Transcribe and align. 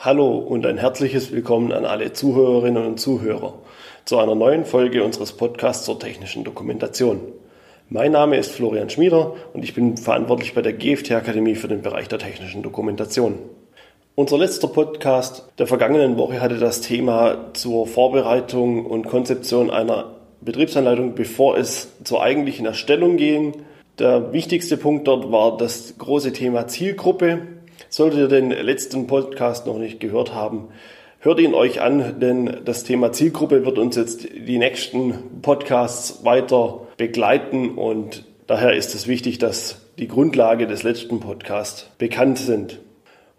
Hallo 0.00 0.38
und 0.38 0.64
ein 0.64 0.78
herzliches 0.78 1.32
Willkommen 1.32 1.72
an 1.72 1.84
alle 1.84 2.12
Zuhörerinnen 2.12 2.86
und 2.86 3.00
Zuhörer 3.00 3.54
zu 4.04 4.18
einer 4.18 4.36
neuen 4.36 4.64
Folge 4.64 5.02
unseres 5.02 5.32
Podcasts 5.32 5.84
zur 5.86 5.98
technischen 5.98 6.44
Dokumentation. 6.44 7.20
Mein 7.88 8.12
Name 8.12 8.36
ist 8.36 8.52
Florian 8.52 8.90
Schmieder 8.90 9.34
und 9.54 9.64
ich 9.64 9.74
bin 9.74 9.96
verantwortlich 9.96 10.54
bei 10.54 10.62
der 10.62 10.74
GFT 10.74 11.10
Akademie 11.10 11.56
für 11.56 11.66
den 11.66 11.82
Bereich 11.82 12.06
der 12.06 12.20
technischen 12.20 12.62
Dokumentation. 12.62 13.40
Unser 14.14 14.38
letzter 14.38 14.68
Podcast 14.68 15.48
der 15.58 15.66
vergangenen 15.66 16.16
Woche 16.16 16.40
hatte 16.40 16.58
das 16.58 16.80
Thema 16.80 17.52
zur 17.54 17.88
Vorbereitung 17.88 18.86
und 18.86 19.08
Konzeption 19.08 19.68
einer 19.68 20.12
Betriebsanleitung, 20.40 21.16
bevor 21.16 21.58
es 21.58 21.88
zur 22.04 22.22
eigentlichen 22.22 22.66
Erstellung 22.66 23.16
ging. 23.16 23.64
Der 23.98 24.32
wichtigste 24.32 24.76
Punkt 24.76 25.08
dort 25.08 25.32
war 25.32 25.56
das 25.56 25.98
große 25.98 26.32
Thema 26.32 26.68
Zielgruppe 26.68 27.57
Solltet 27.98 28.20
ihr 28.20 28.28
den 28.28 28.50
letzten 28.50 29.08
Podcast 29.08 29.66
noch 29.66 29.76
nicht 29.76 29.98
gehört 29.98 30.32
haben, 30.32 30.68
hört 31.18 31.40
ihn 31.40 31.52
euch 31.52 31.80
an, 31.80 32.20
denn 32.20 32.58
das 32.64 32.84
Thema 32.84 33.10
Zielgruppe 33.10 33.66
wird 33.66 33.76
uns 33.76 33.96
jetzt 33.96 34.28
die 34.32 34.58
nächsten 34.58 35.40
Podcasts 35.42 36.24
weiter 36.24 36.82
begleiten 36.96 37.70
und 37.70 38.24
daher 38.46 38.72
ist 38.74 38.94
es 38.94 39.08
wichtig, 39.08 39.38
dass 39.38 39.80
die 39.98 40.06
Grundlage 40.06 40.68
des 40.68 40.84
letzten 40.84 41.18
Podcasts 41.18 41.90
bekannt 41.98 42.38
sind. 42.38 42.78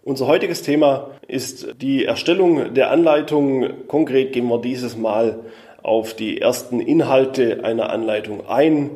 Unser 0.04 0.26
heutiges 0.26 0.60
Thema 0.60 1.12
ist 1.26 1.76
die 1.80 2.04
Erstellung 2.04 2.74
der 2.74 2.90
Anleitung. 2.90 3.86
Konkret 3.88 4.34
gehen 4.34 4.48
wir 4.48 4.60
dieses 4.60 4.94
Mal 4.94 5.38
auf 5.82 6.12
die 6.12 6.38
ersten 6.38 6.80
Inhalte 6.80 7.64
einer 7.64 7.88
Anleitung 7.88 8.46
ein. 8.46 8.90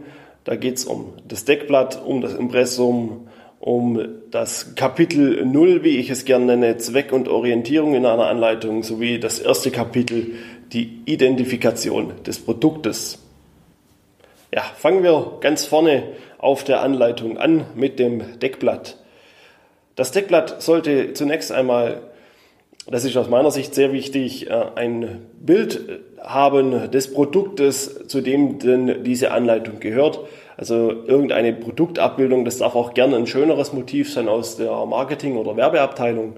Da 0.45 0.56
geht 0.56 0.76
es 0.76 0.84
um 0.84 1.15
das 1.26 1.46
Deckblatt, 1.46 2.04
um 2.04 2.20
das 2.20 2.34
Impressum, 2.34 3.28
um 3.64 3.98
das 4.30 4.74
Kapitel 4.74 5.42
0, 5.42 5.82
wie 5.84 5.96
ich 5.96 6.10
es 6.10 6.27
gerne 6.27 6.45
nenne, 6.45 6.77
Zweck 6.77 7.14
und 7.14 7.28
Orientierung 7.28 7.95
in 7.95 8.04
einer 8.04 8.27
Anleitung, 8.27 8.82
sowie 8.82 9.18
das 9.18 9.38
erste 9.38 9.70
Kapitel, 9.70 10.32
die 10.74 11.01
Identifikation 11.07 12.12
des 12.26 12.40
Produktes. 12.40 13.20
Ja, 14.52 14.60
fangen 14.60 15.02
wir 15.02 15.38
ganz 15.40 15.65
vorne 15.65 16.02
auf 16.37 16.65
der 16.65 16.82
Anleitung 16.82 17.38
an 17.38 17.65
mit 17.74 17.98
dem 17.98 18.38
Deckblatt. 18.38 18.98
Das 19.96 20.12
Deckblatt 20.12 20.60
sollte 20.60 21.15
zunächst 21.15 21.51
einmal, 21.51 22.02
das 22.87 23.07
ist 23.07 23.16
aus 23.16 23.30
meiner 23.30 23.51
Sicht 23.51 23.74
sehr 23.74 23.95
wichtig, 23.95 24.51
äh, 24.51 24.65
ein 24.74 25.24
Bild 25.40 26.02
haben 26.20 26.90
des 26.90 27.15
Produktes, 27.15 28.09
zu 28.09 28.20
dem 28.20 28.59
denn 28.59 29.04
diese 29.04 29.30
Anleitung 29.30 29.80
gehört. 29.80 30.20
Also 30.57 30.91
irgendeine 31.07 31.52
Produktabbildung, 31.52 32.45
das 32.45 32.59
darf 32.59 32.77
auch 32.77 32.95
gerne 32.95 33.16
ein 33.16 33.27
schöneres 33.27 33.73
Motiv 33.73 34.13
sein 34.13 34.29
aus 34.29 34.57
der 34.57 34.87
Marketing- 34.87 35.37
oder 35.37 35.57
Werbeabteilung, 35.57 36.37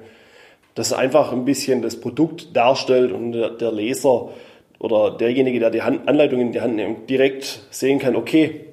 das 0.74 0.92
einfach 0.92 1.32
ein 1.32 1.44
bisschen 1.44 1.82
das 1.82 2.00
Produkt 2.00 2.56
darstellt 2.56 3.12
und 3.12 3.32
der 3.32 3.72
Leser 3.72 4.30
oder 4.78 5.10
derjenige, 5.10 5.58
der 5.58 5.70
die 5.70 5.80
Anleitung 5.80 6.40
in 6.40 6.52
die 6.52 6.60
Hand 6.60 6.76
nimmt, 6.76 7.08
direkt 7.10 7.66
sehen 7.70 7.98
kann, 7.98 8.16
okay, 8.16 8.66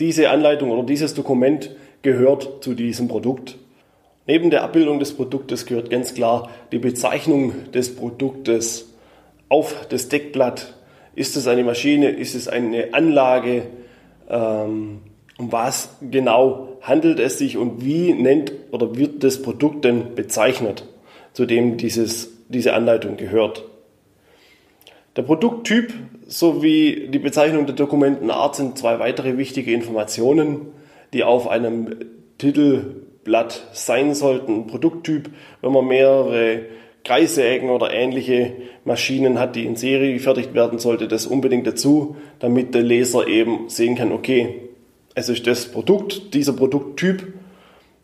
diese 0.00 0.30
Anleitung 0.30 0.70
oder 0.70 0.82
dieses 0.82 1.14
Dokument 1.14 1.70
gehört 2.02 2.64
zu 2.64 2.74
diesem 2.74 3.08
Produkt. 3.08 3.58
Neben 4.26 4.50
der 4.50 4.62
Abbildung 4.62 4.98
des 4.98 5.14
Produktes 5.14 5.66
gehört 5.66 5.90
ganz 5.90 6.14
klar 6.14 6.50
die 6.72 6.78
Bezeichnung 6.78 7.70
des 7.72 7.94
Produktes 7.94 8.94
auf 9.48 9.86
das 9.88 10.08
Deckblatt. 10.08 10.74
Ist 11.14 11.36
es 11.36 11.46
eine 11.46 11.64
Maschine? 11.64 12.10
Ist 12.10 12.34
es 12.34 12.48
eine 12.48 12.94
Anlage? 12.94 13.64
Ähm, 14.32 15.02
um 15.38 15.52
was 15.52 15.96
genau 16.10 16.76
handelt 16.80 17.20
es 17.20 17.38
sich 17.38 17.56
und 17.56 17.84
wie 17.84 18.12
nennt 18.12 18.52
oder 18.72 18.96
wird 18.96 19.22
das 19.22 19.40
Produkt 19.40 19.84
denn 19.84 20.14
bezeichnet, 20.14 20.86
zu 21.32 21.46
dem 21.46 21.76
dieses, 21.76 22.32
diese 22.48 22.74
Anleitung 22.74 23.16
gehört. 23.16 23.64
Der 25.16 25.22
Produkttyp 25.22 25.92
sowie 26.26 27.08
die 27.08 27.18
Bezeichnung 27.18 27.66
der 27.66 27.74
Dokumentenart 27.74 28.56
sind 28.56 28.78
zwei 28.78 28.98
weitere 28.98 29.36
wichtige 29.36 29.72
Informationen, 29.72 30.68
die 31.12 31.22
auf 31.22 31.48
einem 31.48 31.96
Titelblatt 32.38 33.68
sein 33.72 34.14
sollten. 34.14 34.66
Produkttyp, 34.66 35.30
wenn 35.60 35.72
man 35.72 35.86
mehrere 35.86 36.62
Kreissägen 37.04 37.70
oder 37.70 37.92
ähnliche 37.92 38.52
Maschinen 38.84 39.38
hat, 39.38 39.56
die 39.56 39.64
in 39.64 39.76
Serie 39.76 40.14
gefertigt 40.14 40.54
werden, 40.54 40.78
sollte 40.78 41.08
das 41.08 41.26
unbedingt 41.26 41.66
dazu, 41.66 42.16
damit 42.38 42.74
der 42.74 42.82
Leser 42.82 43.26
eben 43.26 43.68
sehen 43.68 43.96
kann, 43.96 44.12
okay, 44.12 44.60
es 45.14 45.28
ist 45.28 45.46
das 45.46 45.66
Produkt, 45.66 46.34
dieser 46.34 46.52
Produkttyp, 46.52 47.34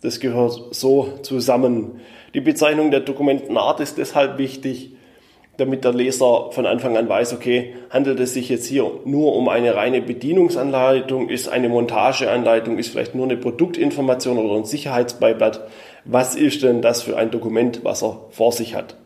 das 0.03 0.21
gehört 0.21 0.75
so 0.75 1.19
zusammen. 1.23 2.01
Die 2.35 2.41
Bezeichnung 2.41 2.91
der 2.91 3.01
Dokumentenart 3.01 3.81
ist 3.81 3.99
deshalb 3.99 4.39
wichtig, 4.39 4.93
damit 5.59 5.83
der 5.83 5.93
Leser 5.93 6.53
von 6.53 6.67
Anfang 6.67 6.97
an 6.97 7.09
weiß, 7.09 7.33
okay, 7.33 7.75
handelt 7.91 8.21
es 8.21 8.33
sich 8.33 8.49
jetzt 8.49 8.67
hier 8.67 8.91
nur 9.05 9.35
um 9.35 9.49
eine 9.49 9.75
reine 9.75 10.01
Bedienungsanleitung, 10.01 11.29
ist 11.29 11.49
eine 11.49 11.69
Montageanleitung, 11.69 12.79
ist 12.79 12.91
vielleicht 12.91 13.17
nur 13.17 13.25
eine 13.25 13.37
Produktinformation 13.37 14.39
oder 14.39 14.55
ein 14.57 14.65
Sicherheitsbeiblatt. 14.65 15.69
Was 16.11 16.35
ist 16.35 16.63
denn 16.63 16.81
das 16.81 17.03
für 17.03 17.19
ein 17.19 17.31
Dokument, 17.31 17.85
was 17.85 18.03
er 18.03 18.19
vor 18.31 18.51
sich 18.51 18.75
hat? 18.75 18.97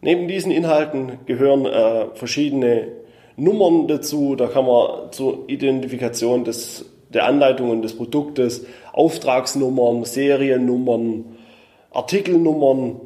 Neben 0.00 0.26
diesen 0.26 0.50
Inhalten 0.50 1.20
gehören 1.24 1.66
äh, 1.66 2.06
verschiedene 2.14 2.88
Nummern 3.36 3.86
dazu. 3.86 4.34
Da 4.34 4.48
kann 4.48 4.66
man 4.66 5.12
zur 5.12 5.48
Identifikation 5.48 6.42
des, 6.42 6.84
der 7.10 7.26
Anleitungen 7.26 7.80
des 7.80 7.96
Produktes 7.96 8.66
Auftragsnummern, 8.92 10.04
Seriennummern, 10.04 11.36
Artikelnummern, 11.92 13.00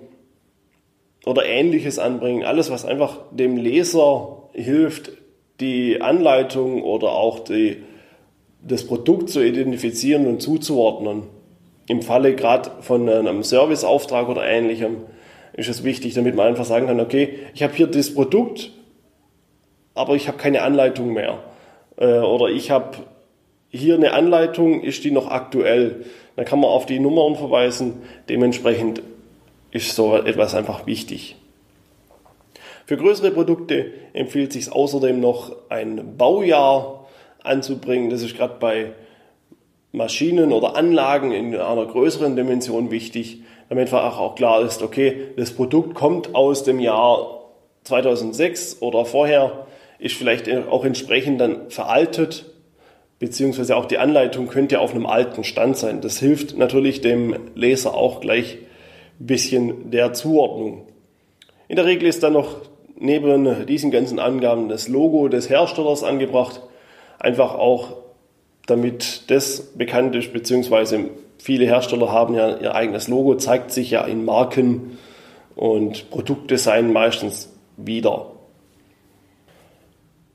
oder 1.27 1.45
ähnliches 1.45 1.99
anbringen. 1.99 2.45
Alles, 2.45 2.71
was 2.71 2.87
einfach 2.87 3.19
dem 3.31 3.59
Leser 3.59 4.49
hilft, 4.53 5.13
die 5.61 6.01
Anleitung 6.01 6.83
oder 6.83 7.13
auch 7.13 7.41
die, 7.41 7.83
das 8.67 8.87
Produkt 8.87 9.29
zu 9.29 9.45
identifizieren 9.45 10.27
und 10.27 10.41
zuzuordnen. 10.41 11.25
Im 11.91 12.03
Falle 12.03 12.37
gerade 12.37 12.71
von 12.83 13.09
einem 13.09 13.43
Serviceauftrag 13.43 14.29
oder 14.29 14.47
ähnlichem 14.47 14.99
ist 15.55 15.69
es 15.69 15.83
wichtig, 15.83 16.15
damit 16.15 16.37
man 16.37 16.47
einfach 16.47 16.65
sagen 16.65 16.87
kann, 16.87 17.01
okay, 17.01 17.41
ich 17.53 17.65
habe 17.65 17.75
hier 17.75 17.89
das 17.89 18.15
Produkt, 18.15 18.71
aber 19.97 20.15
ich 20.15 20.29
habe 20.29 20.39
keine 20.39 20.63
Anleitung 20.63 21.13
mehr. 21.13 21.43
Äh, 21.97 22.21
oder 22.21 22.47
ich 22.47 22.71
habe 22.71 22.99
hier 23.71 23.97
eine 23.97 24.13
Anleitung, 24.13 24.85
ist 24.85 25.03
die 25.03 25.11
noch 25.11 25.33
aktuell? 25.33 26.05
Dann 26.37 26.45
kann 26.45 26.61
man 26.61 26.71
auf 26.71 26.87
die 26.87 27.01
Nummern 27.01 27.35
verweisen. 27.35 28.03
Dementsprechend 28.29 29.03
ist 29.73 29.97
so 29.97 30.15
etwas 30.15 30.55
einfach 30.55 30.87
wichtig. 30.87 31.35
Für 32.87 32.99
größere 32.99 33.33
Produkte 33.33 33.91
empfiehlt 34.13 34.53
sich 34.53 34.71
außerdem 34.71 35.19
noch 35.19 35.57
ein 35.69 36.17
Baujahr 36.17 37.09
anzubringen. 37.43 38.11
Das 38.11 38.23
ist 38.23 38.37
gerade 38.37 38.55
bei 38.61 38.93
Maschinen 39.93 40.53
oder 40.53 40.77
Anlagen 40.77 41.33
in 41.33 41.55
einer 41.57 41.87
größeren 41.87 42.37
Dimension 42.37 42.91
wichtig, 42.91 43.43
damit 43.69 43.93
auch 43.93 44.35
klar 44.35 44.63
ist, 44.63 44.83
okay, 44.83 45.29
das 45.37 45.53
Produkt 45.53 45.95
kommt 45.95 46.35
aus 46.35 46.65
dem 46.65 46.81
Jahr 46.81 47.41
2006 47.85 48.83
oder 48.83 49.05
vorher, 49.05 49.67
ist 49.99 50.17
vielleicht 50.17 50.49
auch 50.69 50.85
entsprechend 50.85 51.41
dann 51.41 51.71
veraltet, 51.71 52.47
beziehungsweise 53.19 53.77
auch 53.77 53.87
die 53.87 53.99
Anleitung 53.99 54.49
könnte 54.49 54.81
auf 54.81 54.93
einem 54.93 55.07
alten 55.07 55.45
Stand 55.45 55.77
sein. 55.77 56.01
Das 56.01 56.19
hilft 56.19 56.57
natürlich 56.57 57.01
dem 57.01 57.51
Leser 57.55 57.95
auch 57.95 58.21
gleich 58.21 58.59
bisschen 59.19 59.91
der 59.91 60.15
Zuordnung. 60.15 60.87
In 61.69 61.77
der 61.77 61.85
Regel 61.85 62.09
ist 62.09 62.23
dann 62.23 62.33
noch 62.33 62.57
neben 62.99 63.67
diesen 63.67 63.91
ganzen 63.91 64.19
Angaben 64.19 64.69
das 64.69 64.89
Logo 64.89 65.29
des 65.29 65.51
Herstellers 65.51 66.03
angebracht, 66.03 66.63
einfach 67.19 67.55
auch 67.55 67.99
damit 68.71 69.31
das 69.31 69.73
bekannt 69.75 70.15
ist, 70.15 70.33
beziehungsweise 70.33 71.11
viele 71.39 71.67
Hersteller 71.67 72.13
haben 72.13 72.35
ja 72.35 72.57
ihr 72.59 72.75
eigenes 72.75 73.09
Logo, 73.09 73.35
zeigt 73.35 73.73
sich 73.73 73.91
ja 73.91 74.05
in 74.05 74.25
Marken 74.25 74.99
und 75.57 76.11
Produktdesign 76.11 76.93
meistens 76.93 77.53
wieder. 77.77 78.33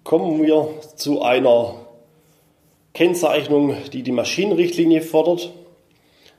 Kommen 0.04 0.44
wir 0.44 0.68
zu 0.96 1.22
einer 1.22 1.76
Kennzeichnung, 2.94 3.76
die 3.92 4.04
die 4.04 4.12
Maschinenrichtlinie 4.12 5.02
fordert. 5.02 5.52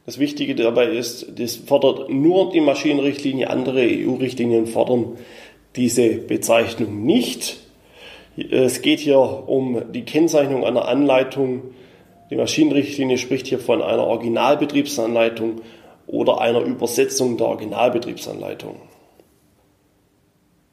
Das 0.07 0.19
Wichtige 0.21 0.55
dabei 0.55 0.87
ist, 0.87 1.39
das 1.39 1.57
fordert 1.57 2.09
nur 2.09 2.53
die 2.53 2.61
Maschinenrichtlinie, 2.61 3.51
andere 3.51 3.81
EU-Richtlinien 3.81 4.67
fordern 4.67 5.19
diese 5.75 6.09
Bezeichnung 6.11 7.05
nicht. 7.05 7.59
Es 8.37 8.83
geht 8.83 9.01
hier 9.01 9.19
um 9.19 9.93
die 9.93 10.05
Kennzeichnung 10.05 10.65
einer 10.65 10.87
Anleitung. 10.87 11.75
Die 12.31 12.37
Maschinenrichtlinie 12.37 13.19
spricht 13.19 13.47
hier 13.47 13.59
von 13.59 13.83
einer 13.83 14.05
Originalbetriebsanleitung 14.05 15.61
oder 16.07 16.41
einer 16.41 16.61
Übersetzung 16.61 17.37
der 17.37 17.47
Originalbetriebsanleitung. 17.47 18.77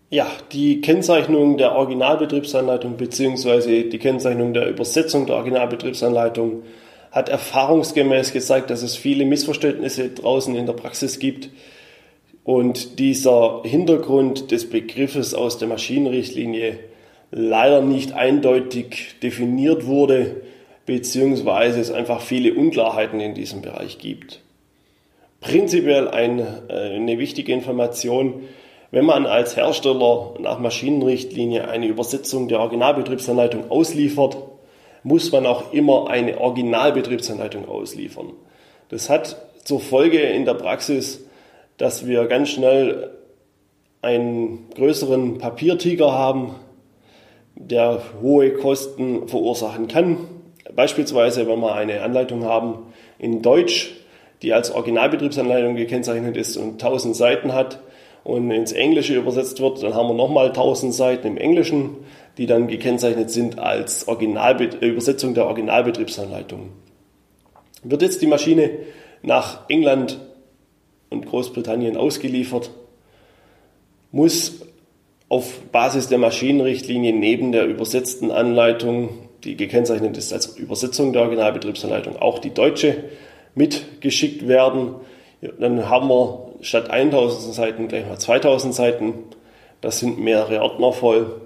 Ja, 0.10 0.28
die 0.52 0.82
Kennzeichnung 0.82 1.58
der 1.58 1.74
Originalbetriebsanleitung 1.74 2.98
bzw. 2.98 3.90
die 3.90 3.98
Kennzeichnung 3.98 4.54
der 4.54 4.70
Übersetzung 4.70 5.26
der 5.26 5.38
Originalbetriebsanleitung 5.38 6.64
hat 7.12 7.30
erfahrungsgemäß 7.30 8.32
gezeigt, 8.32 8.70
dass 8.70 8.84
es 8.84 8.96
viele 8.96 9.26
Missverständnisse 9.26 10.10
draußen 10.10 10.56
in 10.56 10.66
der 10.66 10.74
Praxis 10.74 11.20
gibt. 11.20 11.50
und 12.44 13.00
dieser 13.00 13.62
Hintergrund 13.64 14.52
des 14.52 14.70
Begriffes 14.70 15.34
aus 15.34 15.58
der 15.58 15.68
Maschinenrichtlinie 15.68 16.80
leider 17.32 17.82
nicht 17.82 18.14
eindeutig 18.14 19.16
definiert 19.24 19.88
wurde, 19.88 20.42
beziehungsweise 20.85 21.80
es 21.80 21.91
einfach 21.91 22.21
viele 22.21 22.53
Unklarheiten 22.53 23.19
in 23.19 23.33
diesem 23.33 23.62
Bereich 23.62 23.97
gibt. 24.00 24.41
Prinzipiell 25.39 26.07
eine, 26.07 26.63
äh, 26.69 26.95
eine 26.95 27.19
wichtige 27.19 27.53
Information, 27.53 28.44
wenn 28.91 29.06
man 29.06 29.25
als 29.25 29.56
Hersteller 29.56 30.35
nach 30.39 30.59
Maschinenrichtlinie 30.59 31.68
eine 31.68 31.88
Übersetzung 31.88 32.47
der 32.47 32.59
Originalbetriebsanleitung 32.59 33.71
ausliefert, 33.71 34.38
muss 35.03 35.31
man 35.31 35.45
auch 35.45 35.74
immer 35.74 36.09
eine 36.09 36.39
Originalbetriebsanleitung 36.39 37.68
ausliefern. 37.68 38.33
Das 38.89 39.09
hat 39.09 39.38
zur 39.63 39.80
Folge 39.80 40.19
in 40.19 40.45
der 40.45 40.53
Praxis, 40.53 41.25
dass 41.77 42.06
wir 42.06 42.25
ganz 42.27 42.50
schnell 42.50 43.12
einen 44.01 44.69
größeren 44.75 45.39
Papiertiger 45.39 46.12
haben, 46.12 46.56
der 47.56 48.01
hohe 48.21 48.53
Kosten 48.53 49.27
verursachen 49.27 49.88
kann. 49.88 50.18
Beispielsweise, 50.75 51.48
wenn 51.48 51.60
wir 51.60 51.75
eine 51.75 52.01
Anleitung 52.01 52.45
haben 52.45 52.94
in 53.19 53.42
Deutsch, 53.42 53.92
die 54.42 54.54
als 54.54 54.71
Originalbetriebsanleitung 54.71 55.75
gekennzeichnet 55.75 56.38
ist 56.38 56.57
und 56.57 56.74
1000 56.83 57.15
Seiten 57.15 57.54
hat 57.54 57.80
und 58.24 58.50
ins 58.51 58.71
Englische 58.71 59.15
übersetzt 59.15 59.60
wird, 59.62 59.83
dann 59.83 59.94
haben 59.94 60.10
wir 60.10 60.13
nochmal 60.13 60.48
1000 60.48 60.94
Seiten 60.94 61.27
im 61.27 61.38
Englischen, 61.38 61.98
die 62.38 62.45
dann 62.45 62.68
gekennzeichnet 62.68 63.30
sind 63.30 63.60
als 63.60 64.07
Originalbe 64.07 64.65
Übersetzung 64.86 65.33
der 65.33 65.45
Originalbetriebsanleitung. 65.45 66.69
Wird 67.83 68.01
jetzt 68.01 68.21
die 68.21 68.27
Maschine 68.27 68.69
nach 69.21 69.69
England 69.69 70.19
und 71.09 71.25
Großbritannien 71.25 71.98
ausgeliefert, 71.98 72.71
muss 74.12 74.62
auf 75.30 75.62
Basis 75.71 76.07
der 76.07 76.18
Maschinenrichtlinie 76.18 77.13
neben 77.13 77.51
der 77.51 77.66
übersetzten 77.66 78.31
Anleitung, 78.31 79.09
die 79.44 79.57
gekennzeichnet 79.57 80.18
ist 80.18 80.34
als 80.34 80.57
Übersetzung 80.57 81.13
der 81.13 81.24
Originalbetriebsanleitung, 81.24 82.18
auch 82.18 82.40
die 82.40 82.54
deutsche 82.54 83.04
mitgeschickt 83.56 84.48
werden. 84.48 84.95
Dann 85.60 85.90
haben 85.90 86.07
wir 86.07 86.54
statt 86.62 86.90
1000 86.90 87.54
Seiten 87.54 87.88
gleich 87.88 88.07
mal 88.07 88.18
2000 88.18 88.74
Seiten. 88.74 89.13
Das 89.81 90.00
sind 90.00 90.19
mehrere 90.19 90.62
Ordner 90.62 90.94
voll. 90.94 91.42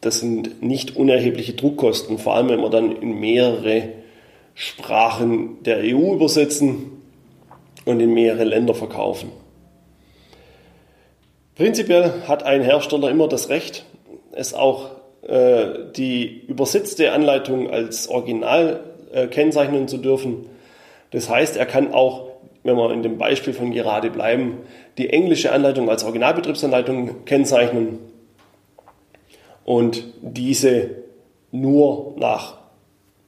Das 0.00 0.20
sind 0.20 0.62
nicht 0.62 0.96
unerhebliche 0.96 1.52
Druckkosten, 1.52 2.18
vor 2.18 2.34
allem 2.34 2.48
wenn 2.48 2.60
wir 2.60 2.70
dann 2.70 2.96
in 2.96 3.20
mehrere 3.20 3.90
Sprachen 4.54 5.62
der 5.62 5.78
EU 5.78 6.14
übersetzen 6.14 7.02
und 7.84 8.00
in 8.00 8.12
mehrere 8.12 8.44
Länder 8.44 8.74
verkaufen. 8.74 9.30
Prinzipiell 11.54 12.22
hat 12.26 12.42
ein 12.42 12.62
Hersteller 12.62 13.10
immer 13.10 13.28
das 13.28 13.48
Recht, 13.48 13.84
es 14.32 14.54
auch 14.54 14.90
äh, 15.26 15.92
die 15.96 16.44
übersetzte 16.46 17.12
Anleitung 17.12 17.70
als 17.70 18.08
Original 18.08 18.80
äh, 19.12 19.26
kennzeichnen 19.26 19.88
zu 19.88 19.98
dürfen. 19.98 20.46
Das 21.10 21.28
heißt, 21.28 21.56
er 21.56 21.66
kann 21.66 21.92
auch, 21.92 22.30
wenn 22.64 22.76
wir 22.76 22.92
in 22.92 23.02
dem 23.02 23.18
Beispiel 23.18 23.52
von 23.52 23.72
gerade 23.72 24.10
bleiben, 24.10 24.58
die 24.98 25.10
englische 25.10 25.52
Anleitung 25.52 25.88
als 25.88 26.04
Originalbetriebsanleitung 26.04 27.24
kennzeichnen 27.24 27.98
und 29.64 30.04
diese 30.20 30.90
nur 31.50 32.14
nach 32.16 32.58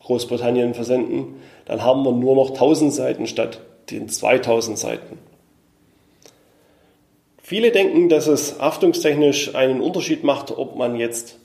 Großbritannien 0.01 0.75
versenden. 0.75 1.37
Dann 1.67 1.83
haben 1.83 2.05
wir 2.05 2.13
nur 2.13 2.35
noch 2.35 2.51
1000 2.51 2.93
Seiten 2.93 3.27
statt 3.27 3.61
den 3.91 4.09
2000 4.09 4.79
Seiten. 4.79 5.19
Viele 7.43 7.71
denken, 7.71 8.09
dass 8.09 8.27
es 8.27 8.59
haftungstechnisch 8.59 9.55
einen 9.55 9.81
Unterschied 9.81 10.25
macht, 10.25 10.57
ob 10.57 10.77
man 10.77 10.97
jetzt 10.97 11.39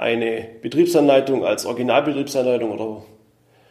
eine 0.00 0.46
Betriebsanleitung 0.62 1.44
als 1.44 1.66
Originalbetriebsanleitung 1.66 2.70
oder 2.70 3.02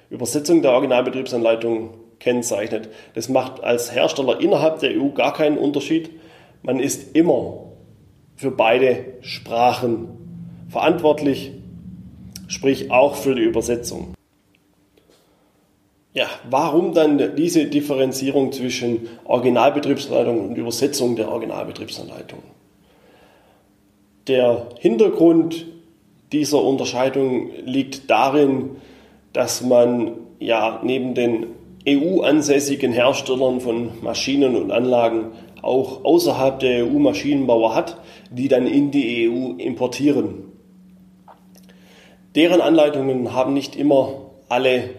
Übersetzung 0.10 0.62
der 0.62 0.72
Originalbetriebsanleitung 0.72 1.96
kennzeichnet. 2.20 2.90
Das 3.16 3.30
macht 3.30 3.64
als 3.64 3.94
Hersteller 3.94 4.40
innerhalb 4.40 4.80
der 4.80 4.92
EU 4.92 5.10
gar 5.10 5.34
keinen 5.34 5.58
Unterschied. 5.58 6.12
Man 6.62 6.80
ist 6.80 7.16
immer 7.16 7.72
für 8.36 8.52
beide 8.52 9.06
Sprachen 9.22 10.10
verantwortlich, 10.70 11.52
sprich 12.48 12.92
auch 12.92 13.16
für 13.16 13.34
die 13.36 13.44
Übersetzung. 13.44 14.14
Ja, 16.14 16.28
warum 16.50 16.94
dann 16.94 17.36
diese 17.36 17.66
Differenzierung 17.66 18.52
zwischen 18.52 19.08
Originalbetriebsanleitung 19.26 20.50
und 20.50 20.56
Übersetzung 20.58 21.16
der 21.16 21.30
Originalbetriebsanleitung? 21.30 22.40
Der 24.28 24.70
Hintergrund 24.80 25.66
dieser 26.32 26.62
Unterscheidung 26.64 27.50
liegt 27.66 28.10
darin, 28.10 28.78
dass 29.34 29.62
man 29.62 30.14
ja 30.40 30.80
neben 30.84 31.14
den 31.14 31.48
EU-ansässigen 31.88 32.92
Herstellern 32.92 33.62
von 33.62 33.90
Maschinen 34.02 34.56
und 34.56 34.72
Anlagen 34.72 35.32
auch 35.62 36.04
außerhalb 36.06 36.60
der 36.60 36.86
EU 36.86 37.00
Maschinenbauer 37.00 37.76
hat, 37.76 37.98
die 38.32 38.48
dann 38.48 38.68
in 38.68 38.92
die 38.92 39.30
EU 39.30 39.54
importieren. 39.58 40.46
Deren 42.36 42.62
Anleitungen 42.62 43.34
haben 43.34 43.54
nicht 43.54 43.76
immer 43.76 44.30
alle 44.50 44.92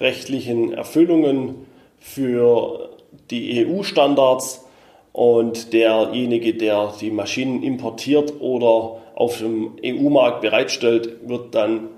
rechtlichen 0.00 0.72
Erfüllungen 0.72 1.66
für 1.98 2.90
die 3.30 3.66
EU-Standards 3.66 4.64
und 5.12 5.72
derjenige, 5.72 6.54
der 6.54 6.92
die 7.00 7.10
Maschinen 7.10 7.62
importiert 7.62 8.34
oder 8.40 8.98
auf 9.16 9.38
dem 9.38 9.72
EU-Markt 9.84 10.42
bereitstellt, 10.42 11.28
wird 11.28 11.54
dann 11.56 11.88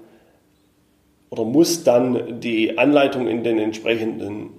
oder 1.30 1.44
muss 1.44 1.84
dann 1.84 2.40
die 2.40 2.78
Anleitung 2.78 3.28
in 3.28 3.42
den 3.44 3.58
entsprechenden 3.58 4.50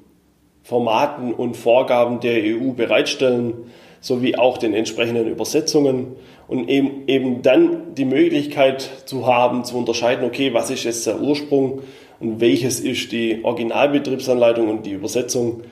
Formaten 0.61 1.33
und 1.33 1.57
Vorgaben 1.57 2.19
der 2.19 2.43
EU 2.43 2.73
bereitstellen, 2.73 3.71
sowie 4.01 4.35
auch 4.35 4.59
den 4.59 4.75
entsprechenden 4.75 5.27
Übersetzungen 5.27 6.15
und 6.47 6.69
eben, 6.69 7.07
eben 7.07 7.41
dann 7.41 7.95
die 7.95 8.05
Möglichkeit 8.05 8.87
zu 9.05 9.25
haben, 9.25 9.63
zu 9.63 9.77
unterscheiden, 9.77 10.25
okay, 10.25 10.53
was 10.53 10.69
ist 10.69 10.83
jetzt 10.83 11.07
der 11.07 11.19
Ursprung 11.19 11.81
und 12.19 12.39
welches 12.39 12.81
ist 12.81 13.11
die 13.11 13.43
Originalbetriebsanleitung 13.43 14.69
und 14.69 14.85
die 14.85 14.91
Übersetzung, 14.91 15.63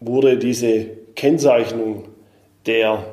wurde 0.00 0.36
diese 0.36 0.86
Kennzeichnung 1.14 2.04
der 2.66 3.04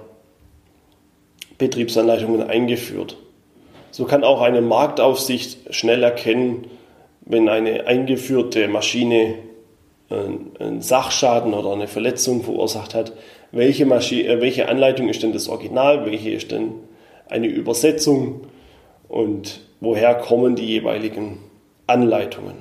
Betriebsanleitungen 1.57 2.43
eingeführt. 2.43 3.17
So 3.91 4.05
kann 4.05 4.23
auch 4.23 4.41
eine 4.41 4.61
Marktaufsicht 4.61 5.73
schnell 5.73 6.03
erkennen, 6.03 6.67
wenn 7.21 7.49
eine 7.49 7.87
eingeführte 7.87 8.67
Maschine 8.67 9.35
einen 10.09 10.81
Sachschaden 10.81 11.53
oder 11.53 11.73
eine 11.73 11.87
Verletzung 11.87 12.43
verursacht 12.43 12.95
hat, 12.95 13.11
welche, 13.51 13.85
Maschine, 13.85 14.29
äh, 14.29 14.41
welche 14.41 14.69
Anleitung 14.69 15.09
ist 15.09 15.23
denn 15.23 15.33
das 15.33 15.49
Original, 15.49 16.05
welche 16.05 16.31
ist 16.31 16.51
denn 16.51 16.73
eine 17.27 17.47
Übersetzung 17.47 18.41
und 19.09 19.61
woher 19.81 20.15
kommen 20.15 20.55
die 20.55 20.65
jeweiligen 20.65 21.39
Anleitungen. 21.87 22.55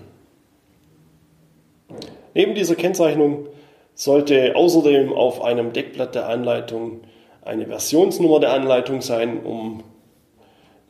Neben 2.35 2.55
dieser 2.55 2.75
Kennzeichnung 2.75 3.47
sollte 3.95 4.57
außerdem 4.57 5.13
auf 5.13 5.43
einem 5.43 5.73
Deckblatt 5.73 6.15
der 6.15 6.29
Anleitung 6.29 7.01
eine 7.47 7.67
Versionsnummer 7.67 8.41
der 8.41 8.53
Anleitung 8.53 9.01
sein, 9.01 9.43
um 9.45 9.83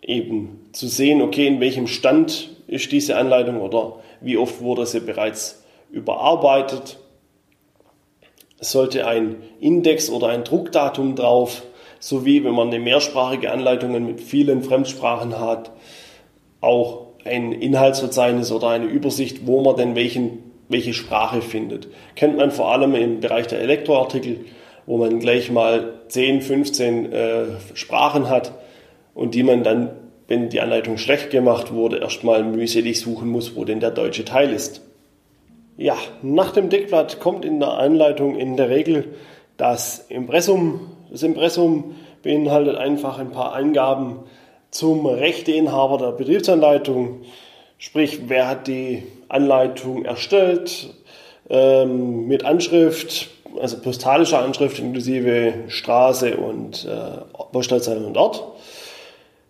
eben 0.03 0.69
zu 0.73 0.89
sehen, 0.89 1.23
okay, 1.23 1.47
in 1.47 1.61
welchem 1.61 1.87
Stand 1.87 2.51
ist 2.67 2.91
diese 2.93 3.17
Anleitung 3.17 3.61
oder 3.61 3.97
wie 4.21 4.37
oft 4.37 4.61
wurde 4.61 4.87
sie 4.87 5.01
bereits 5.01 5.65
überarbeitet. 5.91 6.99
Es 8.59 8.73
sollte 8.73 9.07
ein 9.07 9.37
Index 9.61 10.11
oder 10.11 10.29
ein 10.29 10.45
Druckdatum 10.45 11.15
drauf, 11.15 11.63
sowie 12.01 12.45
wenn 12.45 12.55
man 12.55 12.69
eine 12.69 12.79
mehrsprachige 12.79 13.51
Anleitung 13.51 13.93
mit 14.07 14.21
vielen 14.21 14.63
Fremdsprachen 14.63 15.39
hat, 15.39 15.73
auch 16.61 17.09
ein 17.25 17.53
Inhaltsverzeichnis 17.53 18.53
oder 18.53 18.69
eine 18.69 18.87
Übersicht, 18.87 19.47
wo 19.47 19.61
man 19.63 19.77
denn 19.77 19.95
welchen, 19.95 20.53
welche 20.69 20.95
Sprache 20.95 21.43
findet. 21.43 21.89
Kennt 22.15 22.37
man 22.37 22.51
vor 22.51 22.73
allem 22.73 22.95
im 22.95 23.21
Bereich 23.21 23.47
der 23.49 23.61
Elektroartikel, 23.61 24.47
wo 24.87 24.97
man 24.97 25.19
gleich 25.19 25.51
mal 25.51 25.95
10, 26.09 26.41
15 26.41 27.13
äh, 27.13 27.45
Sprachen 27.75 28.29
hat 28.29 28.53
und 29.15 29.35
die 29.35 29.43
man 29.43 29.65
dann, 29.65 29.91
wenn 30.29 30.49
die 30.49 30.61
Anleitung 30.61 30.97
schlecht 30.99 31.31
gemacht 31.31 31.73
wurde, 31.73 31.99
erstmal 31.99 32.45
mühselig 32.45 33.01
suchen 33.01 33.29
muss, 33.29 33.57
wo 33.57 33.65
denn 33.65 33.81
der 33.81 33.91
deutsche 33.91 34.25
Teil 34.25 34.53
ist. 34.53 34.81
Ja, 35.77 35.97
nach 36.23 36.53
dem 36.53 36.71
Deckblatt 36.71 37.21
kommt 37.21 37.45
in 37.45 37.61
der 37.61 37.75
Anleitung 37.75 38.37
in 38.37 38.57
der 38.57 38.71
Regel 38.71 39.15
das 39.57 40.07
Impressum. 40.09 40.81
Das 41.11 41.23
Impressum 41.23 41.97
beinhaltet 42.23 42.77
einfach 42.77 43.19
ein 43.19 43.31
paar 43.31 43.53
Angaben 43.53 44.21
zum 44.71 45.07
Rechteinhaber 45.07 45.99
der 45.99 46.13
Betriebsanleitung, 46.13 47.23
sprich 47.79 48.29
wer 48.29 48.49
hat 48.49 48.67
die 48.67 49.05
Anleitung 49.29 50.05
erstellt, 50.05 50.95
ähm, 51.49 52.27
mit 52.27 52.45
Anschrift, 52.45 53.29
also 53.61 53.79
postalische 53.79 54.39
Anschrift 54.39 54.79
inklusive 54.79 55.55
Straße 55.69 56.37
und 56.37 56.85
äh, 56.85 57.53
Postleitzahl 57.53 58.05
und 58.05 58.17
Ort. 58.17 58.45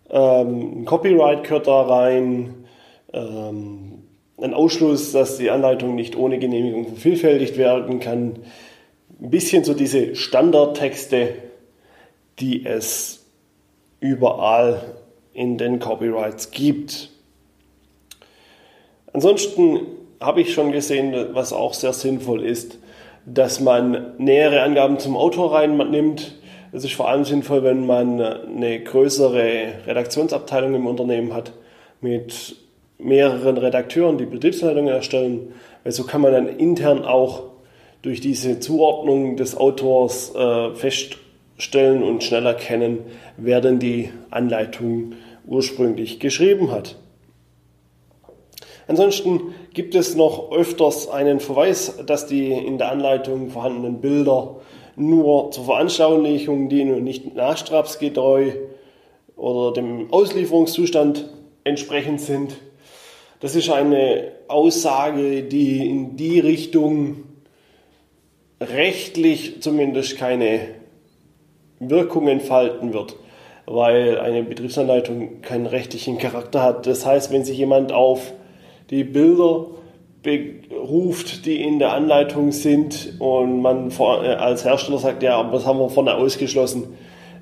Ähm, 0.09 0.81
ein 0.81 0.85
Copyright 0.85 1.43
gehört 1.43 1.67
da 1.67 1.81
rein. 1.81 2.65
Ähm, 3.13 4.03
ein 4.39 4.53
Ausschluss, 4.53 5.11
dass 5.11 5.37
die 5.37 5.49
Anleitung 5.49 5.95
nicht 5.95 6.15
ohne 6.15 6.39
Genehmigung 6.39 6.85
vervielfältigt 6.85 7.57
werden 7.57 7.99
kann. 7.99 8.39
Ein 9.19 9.29
bisschen 9.31 9.63
so 9.63 9.73
diese 9.73 10.15
Standardtexte, 10.15 11.29
die 12.39 12.65
es 12.65 13.25
überall 13.99 14.81
in 15.33 15.57
den 15.57 15.79
Copyrights 15.79 16.51
gibt. 16.51 17.09
Ansonsten 19.11 19.87
habe 20.19 20.41
ich 20.41 20.53
schon 20.53 20.71
gesehen, 20.71 21.29
was 21.33 21.53
auch 21.53 21.73
sehr 21.73 21.93
sinnvoll 21.93 22.43
ist, 22.43 22.77
dass 23.29 23.59
man 23.59 24.13
nähere 24.17 24.61
Angaben 24.61 24.99
zum 24.99 25.17
Autor 25.17 25.53
reinnimmt. 25.53 26.35
Das 26.71 26.85
ist 26.85 26.93
vor 26.93 27.09
allem 27.09 27.25
sinnvoll, 27.25 27.61
wenn 27.63 27.85
man 27.85 28.21
eine 28.21 28.79
größere 28.79 29.85
Redaktionsabteilung 29.85 30.73
im 30.75 30.87
Unternehmen 30.87 31.33
hat 31.33 31.51
mit 31.99 32.55
mehreren 32.97 33.57
Redakteuren, 33.57 34.17
die 34.17 34.25
Betriebsleitungen 34.25 34.93
erstellen, 34.93 35.53
weil 35.83 35.91
so 35.91 36.05
kann 36.05 36.21
man 36.21 36.31
dann 36.31 36.47
intern 36.47 37.03
auch 37.03 37.43
durch 38.01 38.21
diese 38.21 38.61
Zuordnung 38.61 39.35
des 39.35 39.57
Autors 39.57 40.33
äh, 40.33 40.73
feststellen 40.73 42.03
und 42.03 42.23
schnell 42.23 42.45
erkennen, 42.45 42.99
wer 43.35 43.59
denn 43.59 43.79
die 43.79 44.09
Anleitung 44.31 45.13
ursprünglich 45.45 46.19
geschrieben 46.19 46.71
hat. 46.71 46.95
Ansonsten 48.87 49.53
gibt 49.73 49.95
es 49.95 50.15
noch 50.15 50.51
öfters 50.51 51.09
einen 51.09 51.39
Verweis, 51.39 51.97
dass 52.05 52.25
die 52.25 52.51
in 52.51 52.77
der 52.77 52.91
Anleitung 52.91 53.49
vorhandenen 53.49 53.99
Bilder 53.99 54.57
nur 54.95 55.51
zur 55.51 55.65
Veranschaulichung 55.65 56.69
dienen 56.69 56.95
und 56.95 57.03
nicht 57.03 57.35
nachstrapsgetreu 57.35 58.51
oder 59.35 59.73
dem 59.73 60.11
Auslieferungszustand 60.11 61.29
entsprechend 61.63 62.21
sind. 62.21 62.55
Das 63.39 63.55
ist 63.55 63.69
eine 63.69 64.31
Aussage, 64.47 65.43
die 65.43 65.87
in 65.87 66.15
die 66.15 66.39
Richtung 66.39 67.23
rechtlich 68.59 69.61
zumindest 69.61 70.17
keine 70.17 70.59
Wirkung 71.79 72.27
entfalten 72.27 72.93
wird, 72.93 73.17
weil 73.67 74.17
eine 74.19 74.41
Betriebsanleitung 74.41 75.41
keinen 75.41 75.67
rechtlichen 75.67 76.17
Charakter 76.17 76.63
hat. 76.63 76.87
Das 76.87 77.05
heißt, 77.05 77.31
wenn 77.31 77.45
sich 77.45 77.57
jemand 77.57 77.91
auf 77.91 78.33
die 78.89 79.03
Bilder 79.03 79.67
beruft, 80.23 81.45
die 81.45 81.61
in 81.61 81.79
der 81.79 81.93
Anleitung 81.93 82.51
sind 82.51 83.13
und 83.19 83.61
man 83.61 83.91
äh, 83.91 84.03
als 84.03 84.65
Hersteller 84.65 84.97
sagt, 84.97 85.23
ja, 85.23 85.41
das 85.43 85.65
haben 85.65 85.79
wir 85.79 85.89
vorne 85.89 86.15
ausgeschlossen, 86.15 86.95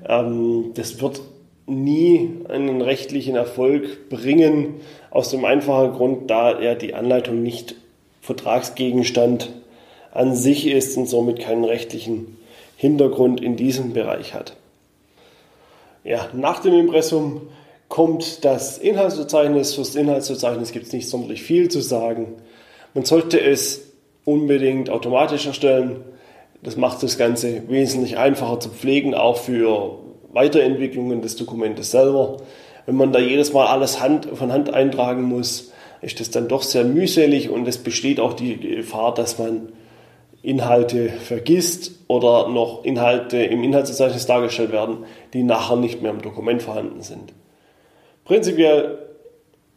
ähm, 0.08 0.72
das 0.74 1.00
wird 1.00 1.20
nie 1.66 2.30
einen 2.48 2.80
rechtlichen 2.80 3.34
Erfolg 3.34 4.08
bringen, 4.08 4.74
aus 5.10 5.30
dem 5.30 5.44
einfachen 5.44 5.94
Grund, 5.94 6.30
da 6.30 6.60
ja 6.60 6.74
die 6.74 6.94
Anleitung 6.94 7.42
nicht 7.42 7.74
Vertragsgegenstand 8.20 9.50
an 10.12 10.34
sich 10.34 10.66
ist 10.66 10.96
und 10.96 11.08
somit 11.08 11.40
keinen 11.40 11.64
rechtlichen 11.64 12.36
Hintergrund 12.76 13.40
in 13.40 13.56
diesem 13.56 13.92
Bereich 13.92 14.34
hat. 14.34 14.56
Ja, 16.04 16.28
nach 16.34 16.60
dem 16.60 16.74
Impressum 16.74 17.42
kommt 17.88 18.44
das 18.44 18.78
Inhaltsverzeichnis. 18.78 19.74
Für 19.74 19.82
das 19.82 19.94
Inhaltsverzeichnis 19.94 20.72
gibt 20.72 20.86
es 20.86 20.92
nicht 20.92 21.08
sonderlich 21.08 21.42
viel 21.42 21.68
zu 21.68 21.80
sagen. 21.80 22.34
Man 22.94 23.04
sollte 23.04 23.40
es 23.40 23.92
unbedingt 24.24 24.90
automatisch 24.90 25.46
erstellen. 25.46 26.04
Das 26.62 26.76
macht 26.76 27.02
das 27.02 27.18
Ganze 27.18 27.68
wesentlich 27.68 28.18
einfacher 28.18 28.60
zu 28.60 28.70
pflegen, 28.70 29.14
auch 29.14 29.36
für 29.36 29.98
Weiterentwicklungen 30.32 31.22
des 31.22 31.36
Dokumentes 31.36 31.90
selber. 31.90 32.38
Wenn 32.86 32.96
man 32.96 33.12
da 33.12 33.18
jedes 33.18 33.52
Mal 33.52 33.66
alles 33.66 34.00
Hand, 34.00 34.26
von 34.34 34.52
Hand 34.52 34.72
eintragen 34.72 35.22
muss, 35.22 35.72
ist 36.02 36.20
das 36.20 36.30
dann 36.30 36.48
doch 36.48 36.62
sehr 36.62 36.84
mühselig 36.84 37.50
und 37.50 37.66
es 37.66 37.78
besteht 37.78 38.20
auch 38.20 38.32
die 38.32 38.56
Gefahr, 38.58 39.14
dass 39.14 39.38
man 39.38 39.72
Inhalte 40.42 41.08
vergisst 41.08 41.92
oder 42.06 42.48
noch 42.48 42.84
Inhalte 42.84 43.38
im 43.38 43.64
Inhaltsverzeichnis 43.64 44.26
dargestellt 44.26 44.70
werden, 44.70 44.98
die 45.32 45.42
nachher 45.42 45.76
nicht 45.76 46.02
mehr 46.02 46.12
im 46.12 46.22
Dokument 46.22 46.62
vorhanden 46.62 47.02
sind. 47.02 47.32
Prinzipiell 48.26 48.98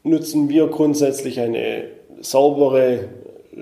nutzen 0.04 0.50
wir 0.50 0.68
grundsätzlich 0.68 1.40
eine 1.40 1.84
saubere 2.20 3.10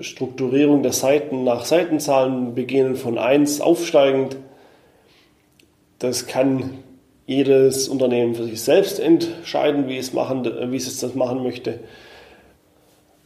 Strukturierung 0.00 0.82
der 0.82 0.92
Seiten 0.92 1.44
nach 1.44 1.66
Seitenzahlen, 1.66 2.54
beginnen 2.54 2.96
von 2.96 3.18
1 3.18 3.60
aufsteigend. 3.60 4.36
Das 5.98 6.26
kann 6.26 6.78
jedes 7.26 7.88
Unternehmen 7.88 8.34
für 8.34 8.44
sich 8.44 8.62
selbst 8.62 8.98
entscheiden, 8.98 9.88
wie 9.88 9.98
es, 9.98 10.14
machen, 10.14 10.50
wie 10.72 10.76
es 10.76 11.00
das 11.00 11.14
machen 11.14 11.42
möchte. 11.42 11.80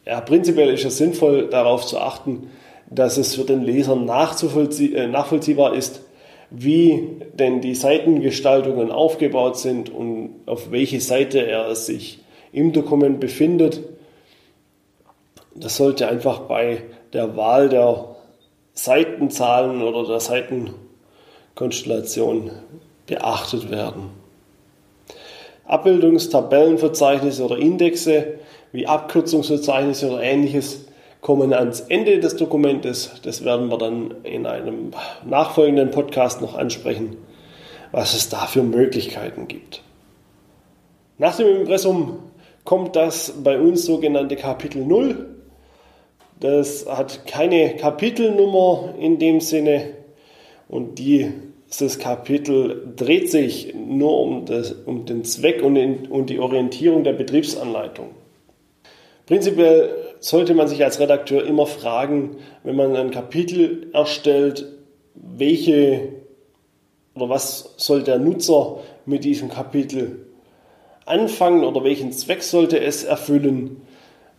Ja, 0.05 0.21
prinzipiell 0.21 0.75
ist 0.75 0.85
es 0.85 0.99
sinnvoll, 0.99 1.49
darauf 1.49 1.87
zu 1.87 2.01
achten, 2.01 2.51
dass 2.91 3.19
es 3.19 3.37
für 3.37 3.45
den 3.45 3.63
Leser 3.63 3.93
äh, 3.93 5.07
nachvollziehbar 5.07 5.75
ist, 5.77 6.01
wie 6.55 7.09
denn 7.33 7.61
die 7.61 7.75
Seitengestaltungen 7.75 8.91
aufgebaut 8.91 9.59
sind 9.59 9.91
und 9.91 10.41
auf 10.47 10.71
welche 10.71 11.01
Seite 11.01 11.47
er 11.47 11.75
sich 11.75 12.21
im 12.53 12.73
Dokument 12.73 13.21
befindet. 13.21 13.81
Das 15.55 15.77
sollte 15.77 16.09
einfach 16.09 16.41
bei 16.41 16.83
der 17.13 17.37
Wahl 17.37 17.69
der 17.69 18.17
Seitenzahlen 18.75 19.83
oder 19.83 20.07
der 20.07 20.21
Seitenkonstellation 20.21 22.51
beachtet 23.07 23.71
werden. 23.71 24.11
Abbildungstabellenverzeichnisse 25.67 27.45
oder 27.45 27.57
Indexe 27.57 28.39
wie 28.73 28.87
Abkürzungsverzeichnisse 28.87 30.11
oder 30.11 30.23
ähnliches 30.23 30.87
kommen 31.23 31.55
ans 31.55 31.81
Ende 31.81 32.19
des 32.19 32.37
Dokumentes. 32.37 33.13
Das 33.23 33.45
werden 33.45 33.71
wir 33.71 33.79
dann 33.79 34.13
in 34.25 34.45
einem 34.45 34.91
nachfolgenden 35.25 35.91
Podcast 35.91 36.43
noch 36.43 36.55
ansprechen, 36.55 37.17
was 37.93 38.15
es 38.15 38.29
da 38.29 38.47
für 38.47 38.63
Möglichkeiten 38.63 39.49
gibt. 39.49 39.83
Nach 41.17 41.37
dem 41.37 41.61
Impressum 41.61 42.19
kommt 42.65 42.97
das 42.97 43.33
bei 43.43 43.59
uns 43.59 43.87
sogenannte 43.87 44.37
Kapitel 44.37 44.85
0. 44.85 45.37
Das 46.41 46.87
hat 46.87 47.25
keine 47.27 47.77
Kapitelnummer 47.77 48.95
in 48.99 49.21
dem 49.21 49.41
Sinne 49.41 49.91
und 50.69 50.99
dieses 50.99 52.01
Kapitel 52.01 52.93
dreht 52.97 53.31
sich 53.31 53.75
nur 53.75 54.19
um, 54.19 54.45
das, 54.45 54.73
um 54.73 55.07
den 55.07 55.23
Zweck 55.23 55.63
und, 55.63 55.77
in, 55.77 56.07
und 56.09 56.31
die 56.31 56.41
Orientierung 56.41 57.05
der 57.05 57.13
Betriebsanleitung. 57.13 58.09
Prinzipiell 59.27 60.12
sollte 60.23 60.55
man 60.55 60.69
sich 60.69 60.85
als 60.85 61.01
Redakteur 61.01 61.45
immer 61.45 61.67
fragen, 61.67 62.37
wenn 62.63 62.77
man 62.77 62.97
ein 62.97 63.11
Kapitel 63.11 63.89
erstellt, 63.93 64.67
welche 65.15 66.09
oder 67.15 67.29
was 67.29 67.75
soll 67.77 68.03
der 68.03 68.19
Nutzer 68.19 68.79
mit 69.05 69.25
diesem 69.25 69.51
Kapitel 69.51 70.27
anfangen 71.05 71.65
oder 71.65 71.85
welchen 71.85 72.13
Zweck 72.13 72.43
sollte 72.43 72.81
es 72.81 73.05
erfüllen. 73.05 73.83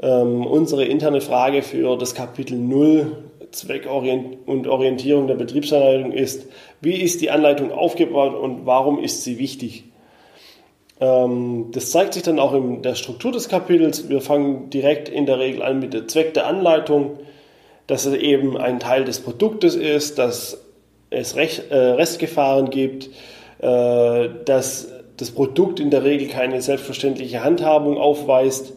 Ähm, 0.02 0.46
unsere 0.48 0.86
interne 0.86 1.22
Frage 1.22 1.62
für 1.62 1.98
das 1.98 2.16
Kapitel 2.16 2.58
0 2.58 3.30
Zweck 3.52 3.88
und 3.88 4.68
Orientierung 4.68 5.28
der 5.28 5.36
Betriebsanleitung 5.36 6.12
ist, 6.12 6.48
wie 6.82 6.96
ist 6.96 7.22
die 7.22 7.30
Anleitung 7.30 7.72
aufgebaut 7.72 8.34
und 8.34 8.66
warum 8.66 8.98
ist 8.98 9.24
sie 9.24 9.38
wichtig? 9.38 9.86
Ähm, 11.00 11.68
das 11.72 11.92
zeigt 11.92 12.14
sich 12.14 12.24
dann 12.24 12.40
auch 12.40 12.54
in 12.54 12.82
der 12.82 12.96
Struktur 12.96 13.32
des 13.32 13.50
Kapitels. 13.50 14.10
Wir 14.10 14.22
fangen 14.22 14.70
direkt 14.70 15.10
in 15.10 15.26
der 15.26 15.40
Regel 15.40 15.62
an 15.62 15.80
mit 15.80 15.94
dem 15.94 16.08
Zweck 16.08 16.34
der 16.34 16.48
Anleitung, 16.48 17.20
dass 17.88 18.06
es 18.06 18.16
eben 18.16 18.58
ein 18.58 18.80
Teil 18.80 19.06
des 19.06 19.20
Produktes 19.20 19.76
ist, 19.76 20.18
dass 20.18 20.64
es 21.10 21.34
äh, 21.34 21.76
Restgefahren 21.76 22.70
gibt, 22.70 23.10
äh, 23.60 24.30
dass 24.46 24.90
das 25.18 25.32
Produkt 25.32 25.80
in 25.80 25.92
der 25.92 26.04
Regel 26.04 26.28
keine 26.28 26.62
selbstverständliche 26.62 27.44
Handhabung 27.44 27.98
aufweist 27.98 28.74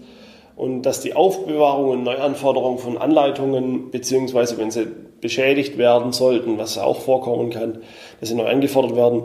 und 0.54 0.82
dass 0.82 1.00
die 1.00 1.14
Aufbewahrung 1.14 1.90
und 1.90 2.02
Neuanforderung 2.02 2.78
von 2.78 2.99
Anleitungen, 2.99 3.90
beziehungsweise 3.90 4.58
wenn 4.58 4.70
sie 4.70 4.87
beschädigt 5.20 5.78
werden 5.78 6.12
sollten, 6.12 6.58
was 6.58 6.78
auch 6.78 7.00
vorkommen 7.00 7.50
kann, 7.50 7.78
dass 8.20 8.28
sie 8.28 8.35
neu 8.35 8.46
angefordert 8.46 8.96
werden, 8.96 9.23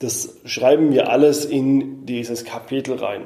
das 0.00 0.40
schreiben 0.44 0.92
wir 0.92 1.10
alles 1.10 1.44
in 1.44 2.04
dieses 2.06 2.44
Kapitel 2.44 2.96
rein. 2.96 3.22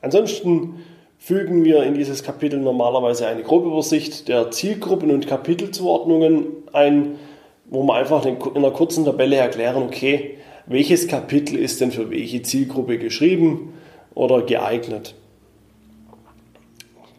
Ansonsten 0.00 0.84
fügen 1.18 1.64
wir 1.64 1.82
in 1.82 1.94
dieses 1.94 2.22
Kapitel 2.22 2.60
normalerweise 2.60 3.26
eine 3.26 3.42
Grobübersicht 3.42 4.28
der 4.28 4.50
Zielgruppen 4.50 5.10
und 5.10 5.26
Kapitelzuordnungen 5.26 6.46
ein, 6.72 7.18
wo 7.66 7.82
wir 7.82 7.94
einfach 7.94 8.24
in 8.24 8.38
einer 8.54 8.70
kurzen 8.70 9.04
Tabelle 9.04 9.36
erklären, 9.36 9.82
okay, 9.82 10.38
welches 10.66 11.08
Kapitel 11.08 11.58
ist 11.58 11.80
denn 11.80 11.90
für 11.90 12.10
welche 12.10 12.42
Zielgruppe 12.42 12.98
geschrieben 12.98 13.74
oder 14.14 14.42
geeignet. 14.42 15.14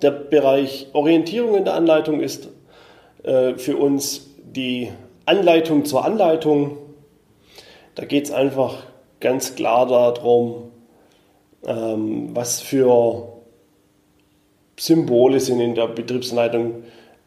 Der 0.01 0.12
Bereich 0.12 0.88
Orientierung 0.93 1.55
in 1.55 1.65
der 1.65 1.74
Anleitung 1.74 2.22
ist 2.22 2.48
äh, 3.24 3.55
für 3.55 3.75
uns 3.75 4.29
die 4.43 4.91
Anleitung 5.25 5.84
zur 5.84 6.05
Anleitung. 6.05 6.77
Da 8.00 8.06
geht 8.06 8.27
es 8.27 8.32
einfach 8.32 8.77
ganz 9.20 9.56
klar 9.56 9.86
darum, 9.86 10.72
ähm, 11.68 12.29
was 12.34 12.62
für 12.62 13.27
Symbole 14.79 15.41
sind 15.41 15.60
in 15.60 15.75
der 15.75 15.88
Betriebsanleitung 15.88 16.84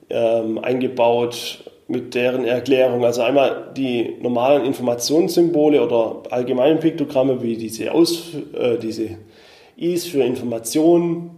ähm, 0.08 0.56
eingebaut, 0.56 1.70
mit 1.88 2.14
deren 2.14 2.46
Erklärung. 2.46 3.04
Also 3.04 3.20
einmal 3.20 3.70
die 3.76 4.16
normalen 4.22 4.64
Informationssymbole 4.64 5.84
oder 5.84 6.22
allgemeinen 6.30 6.80
Piktogramme 6.80 7.42
wie 7.42 7.58
diese, 7.58 7.92
Aus, 7.92 8.34
äh, 8.58 8.78
diese 8.78 9.18
Is 9.76 10.06
für 10.06 10.22
Informationen 10.22 11.32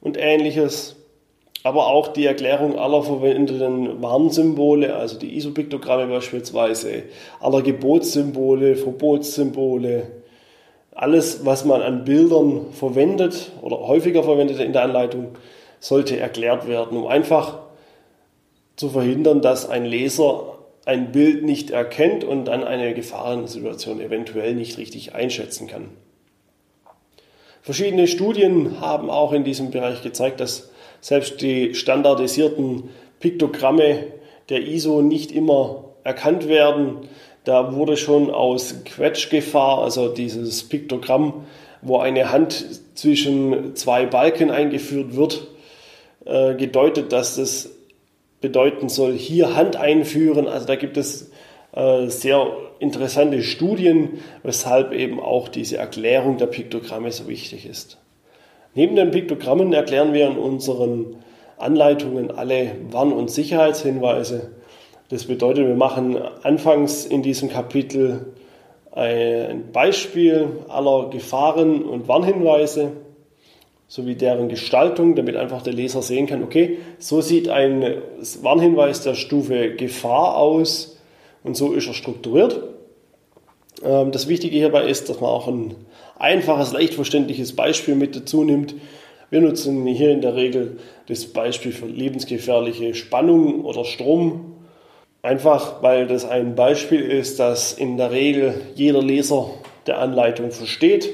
und 0.00 0.16
ähnliches. 0.16 0.96
Aber 1.64 1.86
auch 1.86 2.08
die 2.08 2.26
Erklärung 2.26 2.78
aller 2.78 3.02
verwendeten 3.02 4.02
Warnsymbole, 4.02 4.94
also 4.94 5.18
die 5.18 5.34
ISO-Piktogramme 5.34 6.06
beispielsweise, 6.06 7.04
aller 7.40 7.62
Gebotssymbole, 7.62 8.76
Verbotssymbole, 8.76 10.10
alles, 10.94 11.46
was 11.46 11.64
man 11.64 11.80
an 11.80 12.04
Bildern 12.04 12.66
verwendet 12.72 13.50
oder 13.62 13.78
häufiger 13.80 14.22
verwendet 14.22 14.60
in 14.60 14.74
der 14.74 14.82
Anleitung, 14.82 15.36
sollte 15.80 16.18
erklärt 16.18 16.68
werden, 16.68 16.98
um 16.98 17.06
einfach 17.06 17.60
zu 18.76 18.90
verhindern, 18.90 19.40
dass 19.40 19.66
ein 19.66 19.86
Leser 19.86 20.58
ein 20.84 21.12
Bild 21.12 21.44
nicht 21.44 21.70
erkennt 21.70 22.24
und 22.24 22.44
dann 22.44 22.62
eine 22.62 22.92
Gefahrensituation 22.92 24.02
eventuell 24.02 24.54
nicht 24.54 24.76
richtig 24.76 25.14
einschätzen 25.14 25.66
kann. 25.66 25.88
Verschiedene 27.62 28.06
Studien 28.06 28.82
haben 28.82 29.08
auch 29.08 29.32
in 29.32 29.44
diesem 29.44 29.70
Bereich 29.70 30.02
gezeigt, 30.02 30.40
dass 30.40 30.70
selbst 31.04 31.42
die 31.42 31.74
standardisierten 31.74 32.84
Piktogramme 33.20 34.06
der 34.48 34.66
ISO 34.66 35.02
nicht 35.02 35.32
immer 35.32 35.84
erkannt 36.02 36.48
werden. 36.48 37.10
Da 37.44 37.74
wurde 37.74 37.98
schon 37.98 38.30
aus 38.30 38.76
Quetschgefahr, 38.86 39.82
also 39.82 40.08
dieses 40.08 40.66
Piktogramm, 40.66 41.44
wo 41.82 41.98
eine 41.98 42.32
Hand 42.32 42.64
zwischen 42.94 43.76
zwei 43.76 44.06
Balken 44.06 44.50
eingeführt 44.50 45.14
wird, 45.14 45.46
äh, 46.24 46.54
gedeutet, 46.54 47.12
dass 47.12 47.36
das 47.36 47.68
bedeuten 48.40 48.88
soll, 48.88 49.12
hier 49.12 49.54
Hand 49.54 49.76
einführen. 49.76 50.48
Also 50.48 50.66
da 50.66 50.76
gibt 50.76 50.96
es 50.96 51.30
äh, 51.72 52.06
sehr 52.06 52.50
interessante 52.78 53.42
Studien, 53.42 54.20
weshalb 54.42 54.94
eben 54.94 55.20
auch 55.20 55.48
diese 55.48 55.76
Erklärung 55.76 56.38
der 56.38 56.46
Piktogramme 56.46 57.12
so 57.12 57.28
wichtig 57.28 57.66
ist. 57.66 57.98
Neben 58.74 58.96
den 58.96 59.10
Piktogrammen 59.10 59.72
erklären 59.72 60.12
wir 60.12 60.26
in 60.26 60.36
unseren 60.36 61.16
Anleitungen 61.58 62.30
alle 62.30 62.72
Warn- 62.90 63.12
und 63.12 63.30
Sicherheitshinweise. 63.30 64.50
Das 65.10 65.24
bedeutet, 65.24 65.68
wir 65.68 65.76
machen 65.76 66.18
anfangs 66.42 67.04
in 67.04 67.22
diesem 67.22 67.48
Kapitel 67.50 68.34
ein 68.90 69.70
Beispiel 69.72 70.48
aller 70.68 71.10
Gefahren 71.10 71.82
und 71.84 72.08
Warnhinweise 72.08 72.92
sowie 73.86 74.14
deren 74.14 74.48
Gestaltung, 74.48 75.14
damit 75.14 75.36
einfach 75.36 75.62
der 75.62 75.72
Leser 75.72 76.02
sehen 76.02 76.26
kann, 76.26 76.42
okay, 76.42 76.78
so 76.98 77.20
sieht 77.20 77.48
ein 77.48 78.02
Warnhinweis 78.42 79.02
der 79.02 79.14
Stufe 79.14 79.74
Gefahr 79.76 80.36
aus 80.36 80.98
und 81.44 81.56
so 81.56 81.72
ist 81.72 81.86
er 81.86 81.94
strukturiert. 81.94 82.60
Ähm, 83.84 84.10
das 84.10 84.26
Wichtige 84.26 84.56
hierbei 84.56 84.88
ist, 84.88 85.08
dass 85.10 85.20
man 85.20 85.30
auch 85.30 85.46
ein 85.46 85.74
einfaches, 86.18 86.72
leicht 86.72 86.94
verständliches 86.94 87.54
Beispiel 87.54 87.94
mit 87.94 88.16
dazu 88.16 88.44
nimmt. 88.44 88.74
Wir 89.30 89.40
nutzen 89.40 89.86
hier 89.86 90.10
in 90.10 90.20
der 90.20 90.36
Regel 90.36 90.78
das 91.08 91.26
Beispiel 91.26 91.72
für 91.72 91.86
lebensgefährliche 91.86 92.94
Spannung 92.94 93.64
oder 93.64 93.84
Strom. 93.84 94.56
Einfach 95.22 95.82
weil 95.82 96.06
das 96.06 96.24
ein 96.24 96.54
Beispiel 96.54 97.00
ist, 97.00 97.40
das 97.40 97.72
in 97.72 97.96
der 97.96 98.10
Regel 98.10 98.54
jeder 98.74 99.02
Leser 99.02 99.50
der 99.86 99.98
Anleitung 99.98 100.50
versteht 100.50 101.10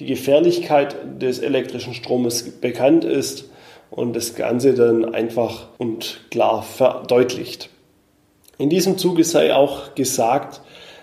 die 0.00 0.06
Gefährlichkeit 0.06 0.96
des 1.20 1.38
elektrischen 1.38 1.92
Stromes 1.92 2.58
bekannt 2.60 3.04
ist 3.04 3.44
und 3.90 4.16
das 4.16 4.34
Ganze 4.34 4.74
dann 4.74 5.14
einfach 5.14 5.68
und 5.76 6.22
klar 6.30 6.62
verdeutlicht. 6.62 7.68
In 8.56 8.70
diesem 8.70 8.96
Zuge 8.96 9.24
sei 9.24 9.54
auch 9.54 9.94
gesagt, 9.94 10.62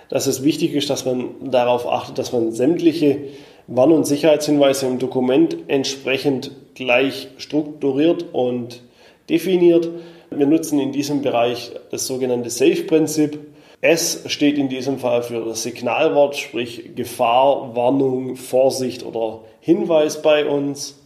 dass 0.09 0.27
es 0.27 0.43
wichtig 0.43 0.73
ist, 0.73 0.89
dass 0.89 1.05
man 1.05 1.51
darauf 1.51 1.87
achtet, 1.87 2.17
dass 2.17 2.31
man 2.31 2.51
sämtliche 2.51 3.19
Warn- 3.67 3.91
und 3.91 4.05
Sicherheitshinweise 4.05 4.87
im 4.87 4.99
Dokument 4.99 5.57
entsprechend 5.67 6.51
gleich 6.75 7.27
strukturiert 7.37 8.25
und 8.31 8.81
definiert. 9.29 9.89
Wir 10.29 10.45
nutzen 10.45 10.79
in 10.79 10.91
diesem 10.91 11.21
Bereich 11.21 11.71
das 11.91 12.07
sogenannte 12.07 12.49
SAFE-Prinzip. 12.49 13.39
S 13.81 14.23
steht 14.27 14.57
in 14.57 14.69
diesem 14.69 14.99
Fall 14.99 15.21
für 15.21 15.43
das 15.45 15.63
Signalwort, 15.63 16.35
sprich 16.35 16.95
Gefahr, 16.95 17.75
Warnung, 17.75 18.35
Vorsicht 18.35 19.05
oder 19.05 19.41
Hinweis 19.59 20.21
bei 20.21 20.47
uns. 20.47 20.99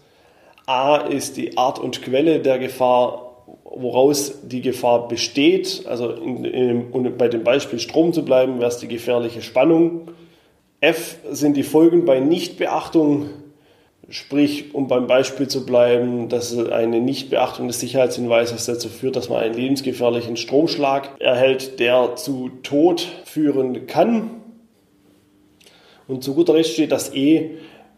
A 0.68 0.98
ist 0.98 1.38
die 1.38 1.58
Art 1.58 1.80
und 1.80 2.02
Quelle 2.02 2.40
der 2.40 2.60
Gefahr, 2.60 3.31
woraus 3.74 4.42
die 4.44 4.62
Gefahr 4.62 5.08
besteht. 5.08 5.86
Also 5.88 6.12
in, 6.12 6.46
in, 6.46 6.92
um 6.92 7.18
bei 7.18 7.28
dem 7.28 7.44
Beispiel 7.44 7.80
Strom 7.80 8.14
zu 8.14 8.24
bleiben, 8.24 8.60
wäre 8.60 8.70
es 8.70 8.78
die 8.78 8.88
gefährliche 8.88 9.42
Spannung. 9.42 10.12
F 10.80 11.18
sind 11.30 11.58
die 11.58 11.64
Folgen 11.64 12.06
bei 12.06 12.20
Nichtbeachtung 12.20 13.30
Sprich, 14.12 14.76
um 14.76 14.90
beim 14.90 15.08
Beispiel 15.08 15.48
zu 15.48 15.66
bleiben, 15.66 16.28
dass 16.28 16.58
eine 16.58 17.00
Nichtbeachtung 17.00 17.68
des 17.68 17.80
Sicherheitshinweises 17.80 18.66
dazu 18.66 18.90
führt, 18.90 19.16
dass 19.16 19.30
man 19.30 19.40
einen 19.40 19.54
lebensgefährlichen 19.54 20.36
Stromschlag 20.36 21.12
erhält, 21.20 21.80
der 21.80 22.18
zu 22.18 22.50
Tod 22.62 23.08
führen 23.24 23.88
kann. 23.88 24.32
Und 26.10 26.26
zu 26.26 26.34
guter 26.34 26.56
Letzt 26.56 26.72
steht 26.72 26.92
das 26.92 27.14
E 27.16 27.52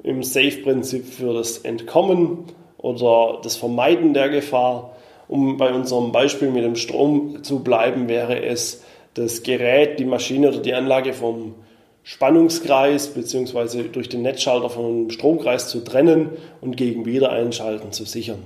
im 0.03 0.21
Safe-Prinzip 0.21 1.05
für 1.07 1.33
das 1.33 1.57
Entkommen 1.57 2.45
oder 2.77 3.39
das 3.41 3.55
Vermeiden 3.55 4.13
der 4.13 4.29
Gefahr. 4.29 4.95
Um 5.33 5.57
bei 5.57 5.73
unserem 5.73 6.11
Beispiel 6.11 6.51
mit 6.51 6.63
dem 6.63 6.75
Strom 6.75 7.43
zu 7.43 7.63
bleiben, 7.63 8.07
wäre 8.07 8.45
es 8.45 8.83
das 9.15 9.41
Gerät, 9.41 9.97
die 9.97 10.05
Maschine 10.05 10.49
oder 10.49 10.59
die 10.59 10.75
Anlage 10.75 11.11
vom 11.11 11.55
Spannungskreis 12.03 13.07
bzw. 13.15 13.85
durch 13.91 14.09
den 14.09 14.21
Netzschalter 14.21 14.69
vom 14.69 15.09
Stromkreis 15.09 15.69
zu 15.69 15.83
trennen 15.83 16.29
und 16.61 16.77
gegen 16.77 17.07
Wiedereinschalten 17.07 17.91
zu 17.91 18.05
sichern. 18.05 18.43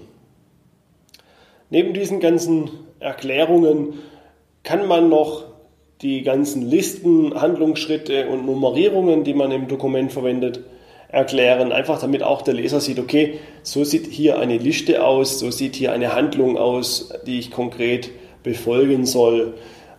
Neben 1.70 1.94
diesen 1.94 2.22
ganzen 2.22 2.70
Erklärungen 3.02 3.96
kann 4.64 4.88
man 4.88 5.10
noch 5.10 5.44
die 6.02 6.22
ganzen 6.22 6.70
Listen, 6.70 7.34
Handlungsschritte 7.34 8.30
und 8.30 8.46
Nummerierungen, 8.46 9.26
die 9.26 9.34
man 9.34 9.52
im 9.52 9.68
Dokument 9.68 10.14
verwendet, 10.14 10.62
erklären. 11.10 11.72
Einfach 11.72 12.00
damit 12.00 12.24
auch 12.24 12.42
der 12.42 12.54
Leser 12.54 12.80
sieht, 12.80 13.00
okay, 13.00 13.40
so 13.64 13.84
sieht 13.84 14.08
hier 14.08 14.40
eine 14.40 14.58
Liste 14.58 15.04
aus, 15.04 15.40
so 15.40 15.52
sieht 15.52 15.76
hier 15.76 15.92
eine 15.94 16.14
Handlung 16.14 16.58
aus, 16.58 17.14
die 17.26 17.40
ich 17.40 17.52
konkret 17.52 18.12
befolgen 18.44 19.06
soll. 19.06 19.56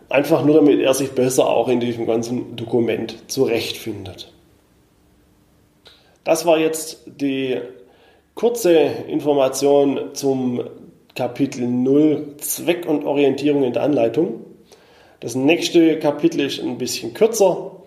Einfach 0.09 0.43
nur, 0.43 0.55
damit 0.55 0.79
er 0.79 0.93
sich 0.93 1.11
besser 1.11 1.49
auch 1.49 1.67
in 1.67 1.79
diesem 1.79 2.07
ganzen 2.07 2.55
Dokument 2.55 3.15
zurechtfindet. 3.27 4.31
Das 6.23 6.45
war 6.45 6.59
jetzt 6.59 7.03
die 7.05 7.59
kurze 8.35 8.71
Information 9.07 10.13
zum 10.13 10.63
Kapitel 11.15 11.67
0 11.67 12.35
Zweck 12.37 12.87
und 12.87 13.05
Orientierung 13.05 13.63
in 13.63 13.73
der 13.73 13.83
Anleitung. 13.83 14.45
Das 15.19 15.35
nächste 15.35 15.99
Kapitel 15.99 16.41
ist 16.41 16.61
ein 16.61 16.77
bisschen 16.77 17.13
kürzer. 17.13 17.78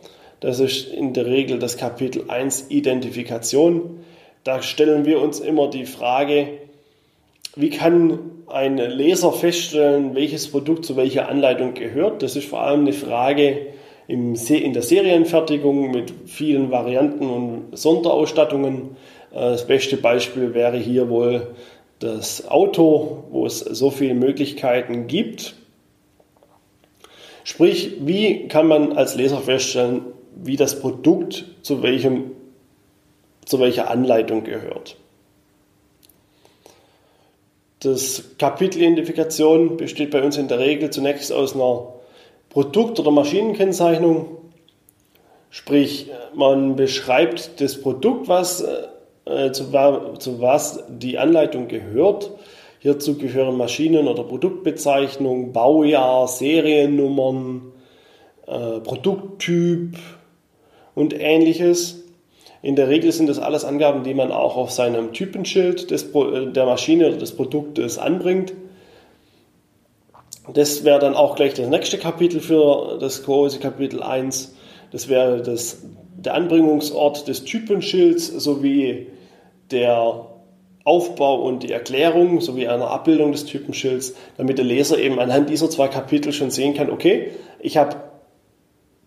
Das 0.42 0.58
ist 0.58 0.92
in 0.92 1.12
der 1.12 1.26
Regel 1.26 1.60
das 1.60 1.76
Kapitel 1.76 2.24
1 2.26 2.66
Identifikation. 2.68 4.00
Da 4.42 4.60
stellen 4.60 5.04
wir 5.04 5.22
uns 5.22 5.38
immer 5.38 5.70
die 5.70 5.86
Frage, 5.86 6.48
wie 7.54 7.70
kann 7.70 8.18
ein 8.48 8.76
Leser 8.76 9.30
feststellen, 9.30 10.16
welches 10.16 10.50
Produkt 10.50 10.84
zu 10.84 10.96
welcher 10.96 11.28
Anleitung 11.28 11.74
gehört? 11.74 12.24
Das 12.24 12.34
ist 12.34 12.48
vor 12.48 12.62
allem 12.62 12.80
eine 12.80 12.92
Frage 12.92 13.68
in 14.08 14.34
der 14.34 14.82
Serienfertigung 14.82 15.92
mit 15.92 16.12
vielen 16.26 16.72
Varianten 16.72 17.30
und 17.30 17.78
Sonderausstattungen. 17.78 18.96
Äh, 19.30 19.36
das 19.36 19.68
beste 19.68 19.96
Beispiel 19.96 20.54
wäre 20.54 20.76
hier 20.76 21.08
wohl 21.08 21.54
das 22.00 22.48
Auto, 22.48 23.22
wo 23.30 23.46
es 23.46 23.60
so 23.60 23.90
viele 23.90 24.14
Möglichkeiten 24.14 25.06
gibt. 25.06 25.54
Sprich, 27.44 27.92
wie 28.00 28.48
kann 28.48 28.66
man 28.66 28.94
als 28.94 29.14
Leser 29.14 29.38
feststellen, 29.38 30.02
wie 30.36 30.56
das 30.56 30.80
Produkt 30.80 31.44
zu, 31.62 31.82
welchem, 31.82 32.32
zu 33.44 33.60
welcher 33.60 33.90
Anleitung 33.90 34.44
gehört? 34.44 34.96
Das 37.80 38.36
Kapitel 38.38 38.80
Identifikation 38.80 39.76
besteht 39.76 40.12
bei 40.12 40.22
uns 40.22 40.36
in 40.36 40.46
der 40.46 40.60
Regel 40.60 40.90
zunächst 40.90 41.32
aus 41.32 41.54
einer 41.54 41.94
Produkt- 42.48 43.00
oder 43.00 43.10
Maschinenkennzeichnung. 43.10 44.36
Sprich, 45.50 46.10
man 46.34 46.76
beschreibt 46.76 47.60
das 47.60 47.80
Produkt, 47.80 48.28
was, 48.28 48.64
äh, 49.24 49.50
zu, 49.52 49.64
zu 50.18 50.40
was 50.40 50.84
die 50.88 51.18
Anleitung 51.18 51.66
gehört. 51.66 52.30
Hierzu 52.78 53.18
gehören 53.18 53.56
Maschinen- 53.56 54.08
oder 54.08 54.24
Produktbezeichnung, 54.24 55.52
Baujahr, 55.52 56.28
Seriennummern, 56.28 57.72
äh, 58.46 58.80
Produkttyp 58.80 59.96
und 60.94 61.18
ähnliches. 61.18 62.02
In 62.62 62.76
der 62.76 62.88
Regel 62.88 63.10
sind 63.10 63.28
das 63.28 63.38
alles 63.38 63.64
Angaben, 63.64 64.04
die 64.04 64.14
man 64.14 64.30
auch 64.30 64.56
auf 64.56 64.70
seinem 64.70 65.12
Typenschild 65.12 65.90
des, 65.90 66.04
äh, 66.14 66.46
der 66.52 66.66
Maschine 66.66 67.08
oder 67.08 67.16
des 67.16 67.32
Produktes 67.32 67.98
anbringt. 67.98 68.52
Das 70.52 70.84
wäre 70.84 70.98
dann 70.98 71.14
auch 71.14 71.36
gleich 71.36 71.54
das 71.54 71.68
nächste 71.68 71.98
Kapitel 71.98 72.40
für 72.40 72.98
das 73.00 73.22
große 73.24 73.58
Kapitel 73.58 74.02
1. 74.02 74.54
Das 74.90 75.08
wäre 75.08 75.42
das, 75.42 75.82
der 76.16 76.34
Anbringungsort 76.34 77.26
des 77.28 77.44
Typenschilds 77.44 78.26
sowie 78.26 79.06
der 79.70 80.26
Aufbau 80.84 81.42
und 81.42 81.62
die 81.62 81.72
Erklärung 81.72 82.40
sowie 82.40 82.66
einer 82.66 82.90
Abbildung 82.90 83.32
des 83.32 83.44
Typenschilds, 83.44 84.14
damit 84.36 84.58
der 84.58 84.64
Leser 84.64 84.98
eben 84.98 85.20
anhand 85.20 85.48
dieser 85.48 85.70
zwei 85.70 85.88
Kapitel 85.88 86.32
schon 86.32 86.50
sehen 86.50 86.74
kann, 86.74 86.90
okay, 86.90 87.30
ich 87.60 87.76
habe 87.76 87.96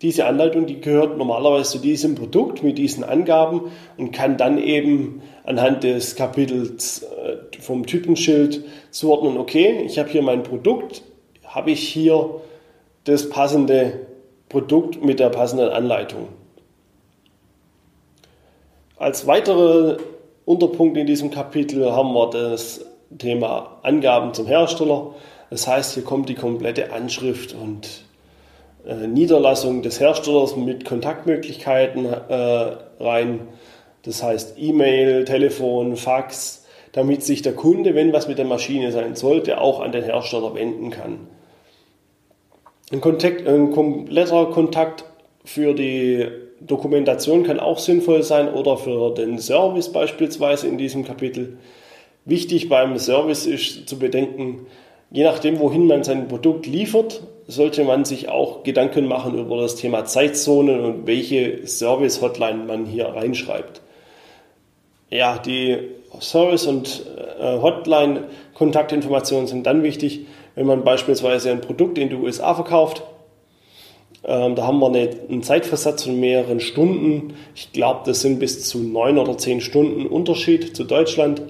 diese 0.02 0.26
Anleitung, 0.26 0.66
die 0.66 0.82
gehört 0.82 1.18
normalerweise 1.18 1.72
zu 1.72 1.80
diesem 1.80 2.16
Produkt 2.16 2.64
mit 2.64 2.78
diesen 2.78 3.04
Angaben 3.04 3.72
und 3.98 4.12
kann 4.12 4.38
dann 4.38 4.58
eben 4.58 5.22
anhand 5.46 5.84
des 5.84 6.16
Kapitels 6.16 7.04
äh, 7.04 7.38
vom 7.62 7.86
Typenschild 7.86 8.64
zuordnen, 8.92 9.38
okay, 9.38 9.84
ich 9.86 9.98
habe 9.98 10.10
hier 10.10 10.22
mein 10.22 10.44
Produkt, 10.44 11.04
habe 11.46 11.72
ich 11.72 11.88
hier 11.88 12.42
das 13.06 13.30
passende 13.30 14.08
Produkt 14.50 15.04
mit 15.04 15.20
der 15.20 15.30
passenden 15.30 15.70
Anleitung. 15.70 16.28
Als 18.98 19.28
weitere 19.28 19.98
Unterpunkt 20.46 20.98
in 20.98 21.08
diesem 21.08 21.32
Kapitel 21.32 21.92
haben 21.92 22.14
wir 22.14 22.30
das 22.30 22.86
Thema 23.18 23.80
Angaben 23.84 24.34
zum 24.34 24.48
Hersteller. 24.48 25.16
Das 25.50 25.68
heißt, 25.68 25.94
hier 25.94 26.04
kommt 26.04 26.30
die 26.30 26.36
komplette 26.36 26.92
Anschrift 26.92 27.54
und 27.54 28.05
äh, 28.86 29.08
Niederlassung 29.08 29.82
des 29.82 30.00
Herstellers 30.00 30.56
mit 30.56 30.86
Kontaktmöglichkeiten 30.86 32.06
äh, 32.06 32.76
rein. 33.00 33.48
Das 34.04 34.22
heißt 34.22 34.56
E-Mail, 34.58 35.26
Telefon, 35.26 35.96
Fax, 35.96 36.66
damit 36.92 37.24
sich 37.24 37.42
der 37.42 37.54
Kunde, 37.54 37.96
wenn 37.96 38.14
was 38.14 38.28
mit 38.28 38.38
der 38.38 38.46
Maschine 38.46 38.92
sein 38.92 39.16
sollte, 39.16 39.60
auch 39.60 39.80
an 39.80 39.92
den 39.92 40.04
Hersteller 40.04 40.54
wenden 40.54 40.92
kann. 40.92 41.28
Ein, 42.92 43.02
Kontakt, 43.02 43.48
ein 43.48 43.72
kompletter 43.72 44.46
Kontakt 44.46 45.06
für 45.44 45.74
die 45.74 46.28
Dokumentation 46.62 47.44
kann 47.44 47.60
auch 47.60 47.80
sinnvoll 47.80 48.24
sein 48.24 48.54
oder 48.54 48.78
für 48.78 49.14
den 49.14 49.40
Service 49.40 49.92
beispielsweise 49.92 50.68
in 50.68 50.78
diesem 50.78 51.04
Kapitel. 51.04 51.58
Wichtig 52.26 52.70
beim 52.70 52.98
Service 52.98 53.46
ist 53.46 53.90
zu 53.90 54.00
bedenken, 54.00 54.68
je 55.12 55.24
nachdem, 55.24 55.60
wohin 55.60 55.88
man 55.88 56.04
sein 56.04 56.28
Produkt 56.28 56.66
liefert, 56.66 57.22
sollte 57.48 57.84
man 57.84 58.06
sich 58.06 58.30
auch 58.30 58.64
Gedanken 58.64 59.08
machen 59.08 59.38
über 59.38 59.58
das 59.62 59.76
Thema 59.76 60.06
Zeitzonen 60.06 60.80
und 60.80 61.08
welche 61.08 61.66
Service-Hotline 61.68 62.64
man 62.66 62.86
hier 62.86 63.08
reinschreibt. 63.08 63.82
Ja, 65.10 65.38
die 65.38 65.78
Service- 66.20 66.66
und 66.66 67.06
äh, 67.40 67.62
Hotline-Kontaktinformationen 67.62 69.48
sind 69.48 69.66
dann 69.66 69.84
wichtig, 69.84 70.26
wenn 70.56 70.66
man 70.66 70.84
beispielsweise 70.84 71.52
ein 71.52 71.62
Produkt 71.62 71.98
in 71.98 72.10
die 72.10 72.16
USA 72.16 72.56
verkauft 72.56 73.04
ähm, 74.28 74.56
da 74.56 74.66
haben 74.66 74.80
wir 74.80 74.88
eine, 74.88 75.10
einen 75.30 75.44
Zeitversatz 75.44 76.04
von 76.04 76.20
mehreren 76.20 76.60
Stunden. 76.60 77.36
Ich 77.54 77.72
glaube, 77.72 78.02
das 78.06 78.22
sind 78.22 78.40
bis 78.40 78.68
zu 78.68 78.80
neun 78.80 79.18
oder 79.18 79.38
zehn 79.38 79.62
Stunden 79.62 80.08
Unterschied 80.08 80.76
zu 80.76 80.84
Deutschland. 80.84 81.44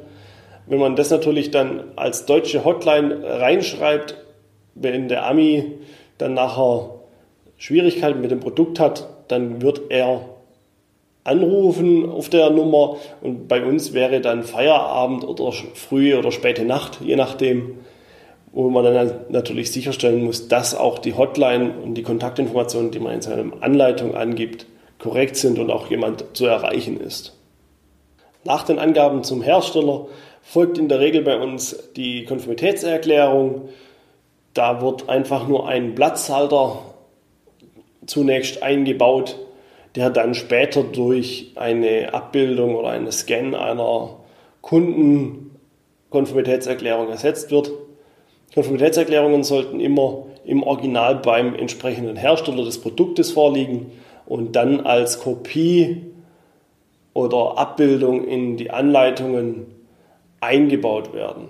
Wenn 0.67 0.79
man 0.79 0.95
das 0.95 1.09
natürlich 1.09 1.51
dann 1.51 1.85
als 1.95 2.25
deutsche 2.25 2.65
Hotline 2.65 3.21
reinschreibt, 3.23 4.17
wenn 4.73 5.07
der 5.07 5.25
Ami 5.25 5.71
dann 6.17 6.33
nachher 6.33 6.89
Schwierigkeiten 7.57 8.21
mit 8.21 8.31
dem 8.31 8.39
Produkt 8.39 8.79
hat, 8.79 9.07
dann 9.27 9.61
wird 9.61 9.81
er 9.89 10.21
anrufen 11.23 12.09
auf 12.09 12.29
der 12.29 12.49
Nummer 12.51 12.97
und 13.21 13.47
bei 13.47 13.63
uns 13.65 13.93
wäre 13.93 14.21
dann 14.21 14.43
Feierabend 14.43 15.23
oder 15.23 15.51
frühe 15.51 16.19
oder 16.19 16.31
späte 16.31 16.65
Nacht, 16.65 16.99
je 17.01 17.15
nachdem 17.15 17.79
wo 18.55 18.69
man 18.69 18.85
dann 18.85 19.11
natürlich 19.27 19.69
sicherstellen 19.69 20.23
muss, 20.23 20.47
dass 20.47 20.75
auch 20.75 20.97
die 20.99 21.13
Hotline 21.13 21.73
und 21.83 21.95
die 21.95 22.03
Kontaktinformationen, 22.03 22.89
die 22.89 22.99
man 22.99 23.15
in 23.15 23.21
seiner 23.21 23.51
Anleitung 23.61 24.15
angibt, 24.15 24.65
korrekt 24.97 25.35
sind 25.35 25.59
und 25.59 25.69
auch 25.69 25.89
jemand 25.89 26.23
zu 26.37 26.45
erreichen 26.45 26.97
ist. 26.97 27.37
Nach 28.45 28.63
den 28.63 28.79
Angaben 28.79 29.25
zum 29.25 29.41
Hersteller 29.41 30.07
folgt 30.41 30.77
in 30.77 30.87
der 30.87 31.01
Regel 31.01 31.21
bei 31.21 31.37
uns 31.37 31.91
die 31.97 32.23
Konformitätserklärung. 32.23 33.67
Da 34.55 34.81
wird 34.81 35.07
einfach 35.09 35.47
nur 35.47 35.67
ein 35.67 35.93
Platzhalter 35.95 36.79
zunächst 38.07 38.63
eingebaut, 38.63 39.37
der 39.95 40.09
dann 40.09 40.33
später 40.33 40.83
durch 40.83 41.51
eine 41.55 42.13
Abbildung 42.13 42.75
oder 42.75 42.89
einen 42.89 43.11
Scan 43.11 43.53
einer 43.53 44.17
Kundenkonformitätserklärung 44.61 47.09
ersetzt 47.09 47.51
wird. 47.51 47.69
Konformitätserklärungen 48.53 49.43
sollten 49.43 49.81
immer 49.81 50.23
im 50.45 50.63
Original 50.63 51.15
beim 51.15 51.53
entsprechenden 51.53 52.15
Hersteller 52.15 52.63
des 52.63 52.79
Produktes 52.79 53.31
vorliegen 53.31 53.91
und 54.25 54.55
dann 54.55 54.79
als 54.79 55.19
Kopie 55.19 56.13
oder 57.13 57.57
Abbildung 57.57 58.25
in 58.25 58.55
die 58.55 58.71
Anleitungen 58.71 59.65
eingebaut 60.39 61.13
werden. 61.13 61.49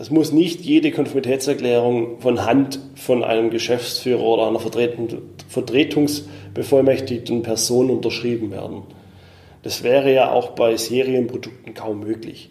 Es 0.00 0.10
muss 0.10 0.30
nicht 0.30 0.60
jede 0.60 0.92
Konformitätserklärung 0.92 2.20
von 2.20 2.44
Hand 2.44 2.78
von 2.94 3.24
einem 3.24 3.50
Geschäftsführer 3.50 4.22
oder 4.22 4.46
einer 4.46 4.60
vertretungsbevollmächtigten 4.60 7.42
Person 7.42 7.90
unterschrieben 7.90 8.52
werden. 8.52 8.84
Das 9.64 9.82
wäre 9.82 10.14
ja 10.14 10.30
auch 10.30 10.50
bei 10.50 10.76
Serienprodukten 10.76 11.74
kaum 11.74 11.98
möglich. 11.98 12.50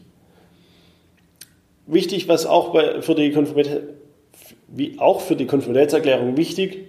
Wichtig, 1.85 2.27
was 2.27 2.45
auch 2.45 2.73
bei, 2.73 3.01
für 3.01 3.15
die 3.15 3.33
wie 4.67 4.99
auch 4.99 5.21
für 5.21 5.37
die 5.37 5.45
Konformitätserklärung 5.45 6.35
wichtig 6.35 6.79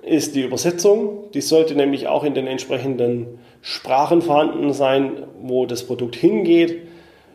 ist 0.00 0.34
die 0.34 0.40
Übersetzung. 0.40 1.30
Die 1.34 1.42
sollte 1.42 1.74
nämlich 1.74 2.08
auch 2.08 2.24
in 2.24 2.32
den 2.32 2.46
entsprechenden 2.46 3.40
Sprachen 3.60 4.22
vorhanden 4.22 4.72
sein, 4.72 5.24
wo 5.42 5.66
das 5.66 5.86
Produkt 5.86 6.16
hingeht. 6.16 6.78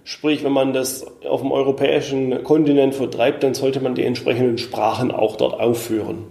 Sprich, 0.07 0.41
wenn 0.45 0.53
man 0.53 0.71
das 0.71 1.05
auf 1.27 1.41
dem 1.41 1.51
europäischen 1.51 2.41
Kontinent 2.45 2.95
vertreibt, 2.95 3.43
dann 3.43 3.53
sollte 3.53 3.81
man 3.81 3.93
die 3.93 4.05
entsprechenden 4.05 4.57
Sprachen 4.57 5.11
auch 5.11 5.35
dort 5.35 5.59
aufführen 5.59 6.23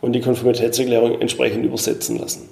und 0.00 0.12
die 0.12 0.20
Konformitätserklärung 0.20 1.20
entsprechend 1.20 1.64
übersetzen 1.64 2.18
lassen. 2.18 2.48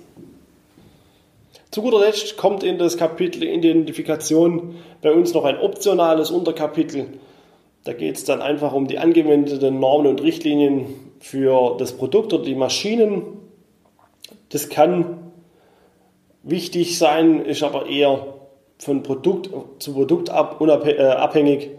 Zu 1.73 1.83
guter 1.83 1.99
Letzt 1.99 2.37
kommt 2.37 2.62
in 2.62 2.79
das 2.79 2.97
Kapitel 2.97 3.43
Identifikation 3.43 4.77
bei 5.03 5.11
uns 5.11 5.35
noch 5.35 5.43
ein 5.43 5.59
optionales 5.59 6.31
Unterkapitel, 6.31 7.09
da 7.83 7.93
geht 7.93 8.14
es 8.14 8.23
dann 8.23 8.40
einfach 8.40 8.73
um 8.75 8.87
die 8.87 8.99
angewendeten 8.99 9.81
Normen 9.81 10.07
und 10.07 10.23
Richtlinien 10.23 10.87
für 11.19 11.75
das 11.81 11.95
Produkt 11.95 12.33
oder 12.33 12.45
die 12.45 12.55
Maschinen. 12.55 13.25
Das 14.51 14.69
kann 14.69 15.33
wichtig 16.45 16.97
sein, 16.97 17.45
ist 17.45 17.64
aber 17.64 17.87
eher 17.87 18.34
von 18.78 19.02
Produkt 19.02 19.50
zu 19.78 19.94
Produkt 19.94 20.30
ab, 20.30 20.60
äh, 20.60 21.02
abhängig. 21.02 21.70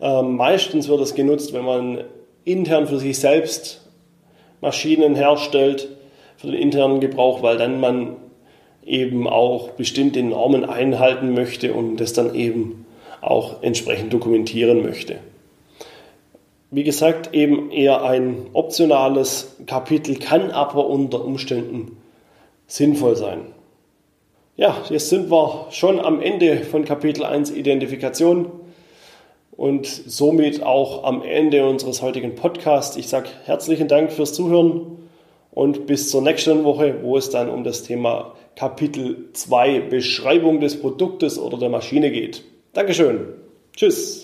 Ähm, 0.00 0.36
meistens 0.36 0.88
wird 0.88 1.00
es 1.00 1.14
genutzt, 1.14 1.52
wenn 1.52 1.64
man 1.64 2.04
intern 2.44 2.86
für 2.86 2.98
sich 2.98 3.18
selbst 3.18 3.80
Maschinen 4.60 5.14
herstellt, 5.14 5.88
für 6.36 6.48
den 6.48 6.56
internen 6.56 7.00
Gebrauch, 7.00 7.42
weil 7.42 7.58
dann 7.58 7.80
man 7.80 8.16
eben 8.84 9.26
auch 9.26 9.70
bestimmte 9.70 10.22
Normen 10.22 10.64
einhalten 10.64 11.32
möchte 11.34 11.72
und 11.72 11.96
das 11.96 12.12
dann 12.12 12.34
eben 12.34 12.86
auch 13.20 13.62
entsprechend 13.62 14.12
dokumentieren 14.12 14.82
möchte. 14.82 15.18
Wie 16.70 16.84
gesagt, 16.84 17.32
eben 17.34 17.70
eher 17.70 18.02
ein 18.02 18.46
optionales 18.52 19.56
Kapitel, 19.66 20.16
kann 20.16 20.50
aber 20.50 20.86
unter 20.86 21.24
Umständen 21.24 21.96
sinnvoll 22.66 23.16
sein. 23.16 23.53
Ja, 24.56 24.76
jetzt 24.88 25.08
sind 25.08 25.32
wir 25.32 25.66
schon 25.72 25.98
am 25.98 26.20
Ende 26.20 26.58
von 26.58 26.84
Kapitel 26.84 27.24
1 27.24 27.50
Identifikation 27.50 28.52
und 29.50 29.84
somit 29.84 30.62
auch 30.62 31.02
am 31.02 31.22
Ende 31.24 31.66
unseres 31.66 32.02
heutigen 32.02 32.36
Podcasts. 32.36 32.96
Ich 32.96 33.08
sage 33.08 33.30
herzlichen 33.46 33.88
Dank 33.88 34.12
fürs 34.12 34.32
Zuhören 34.32 35.08
und 35.50 35.86
bis 35.86 36.08
zur 36.08 36.22
nächsten 36.22 36.62
Woche, 36.62 37.02
wo 37.02 37.16
es 37.16 37.30
dann 37.30 37.50
um 37.50 37.64
das 37.64 37.82
Thema 37.82 38.36
Kapitel 38.54 39.28
2 39.32 39.80
Beschreibung 39.80 40.60
des 40.60 40.80
Produktes 40.80 41.36
oder 41.36 41.58
der 41.58 41.68
Maschine 41.68 42.12
geht. 42.12 42.44
Dankeschön. 42.74 43.26
Tschüss. 43.74 44.23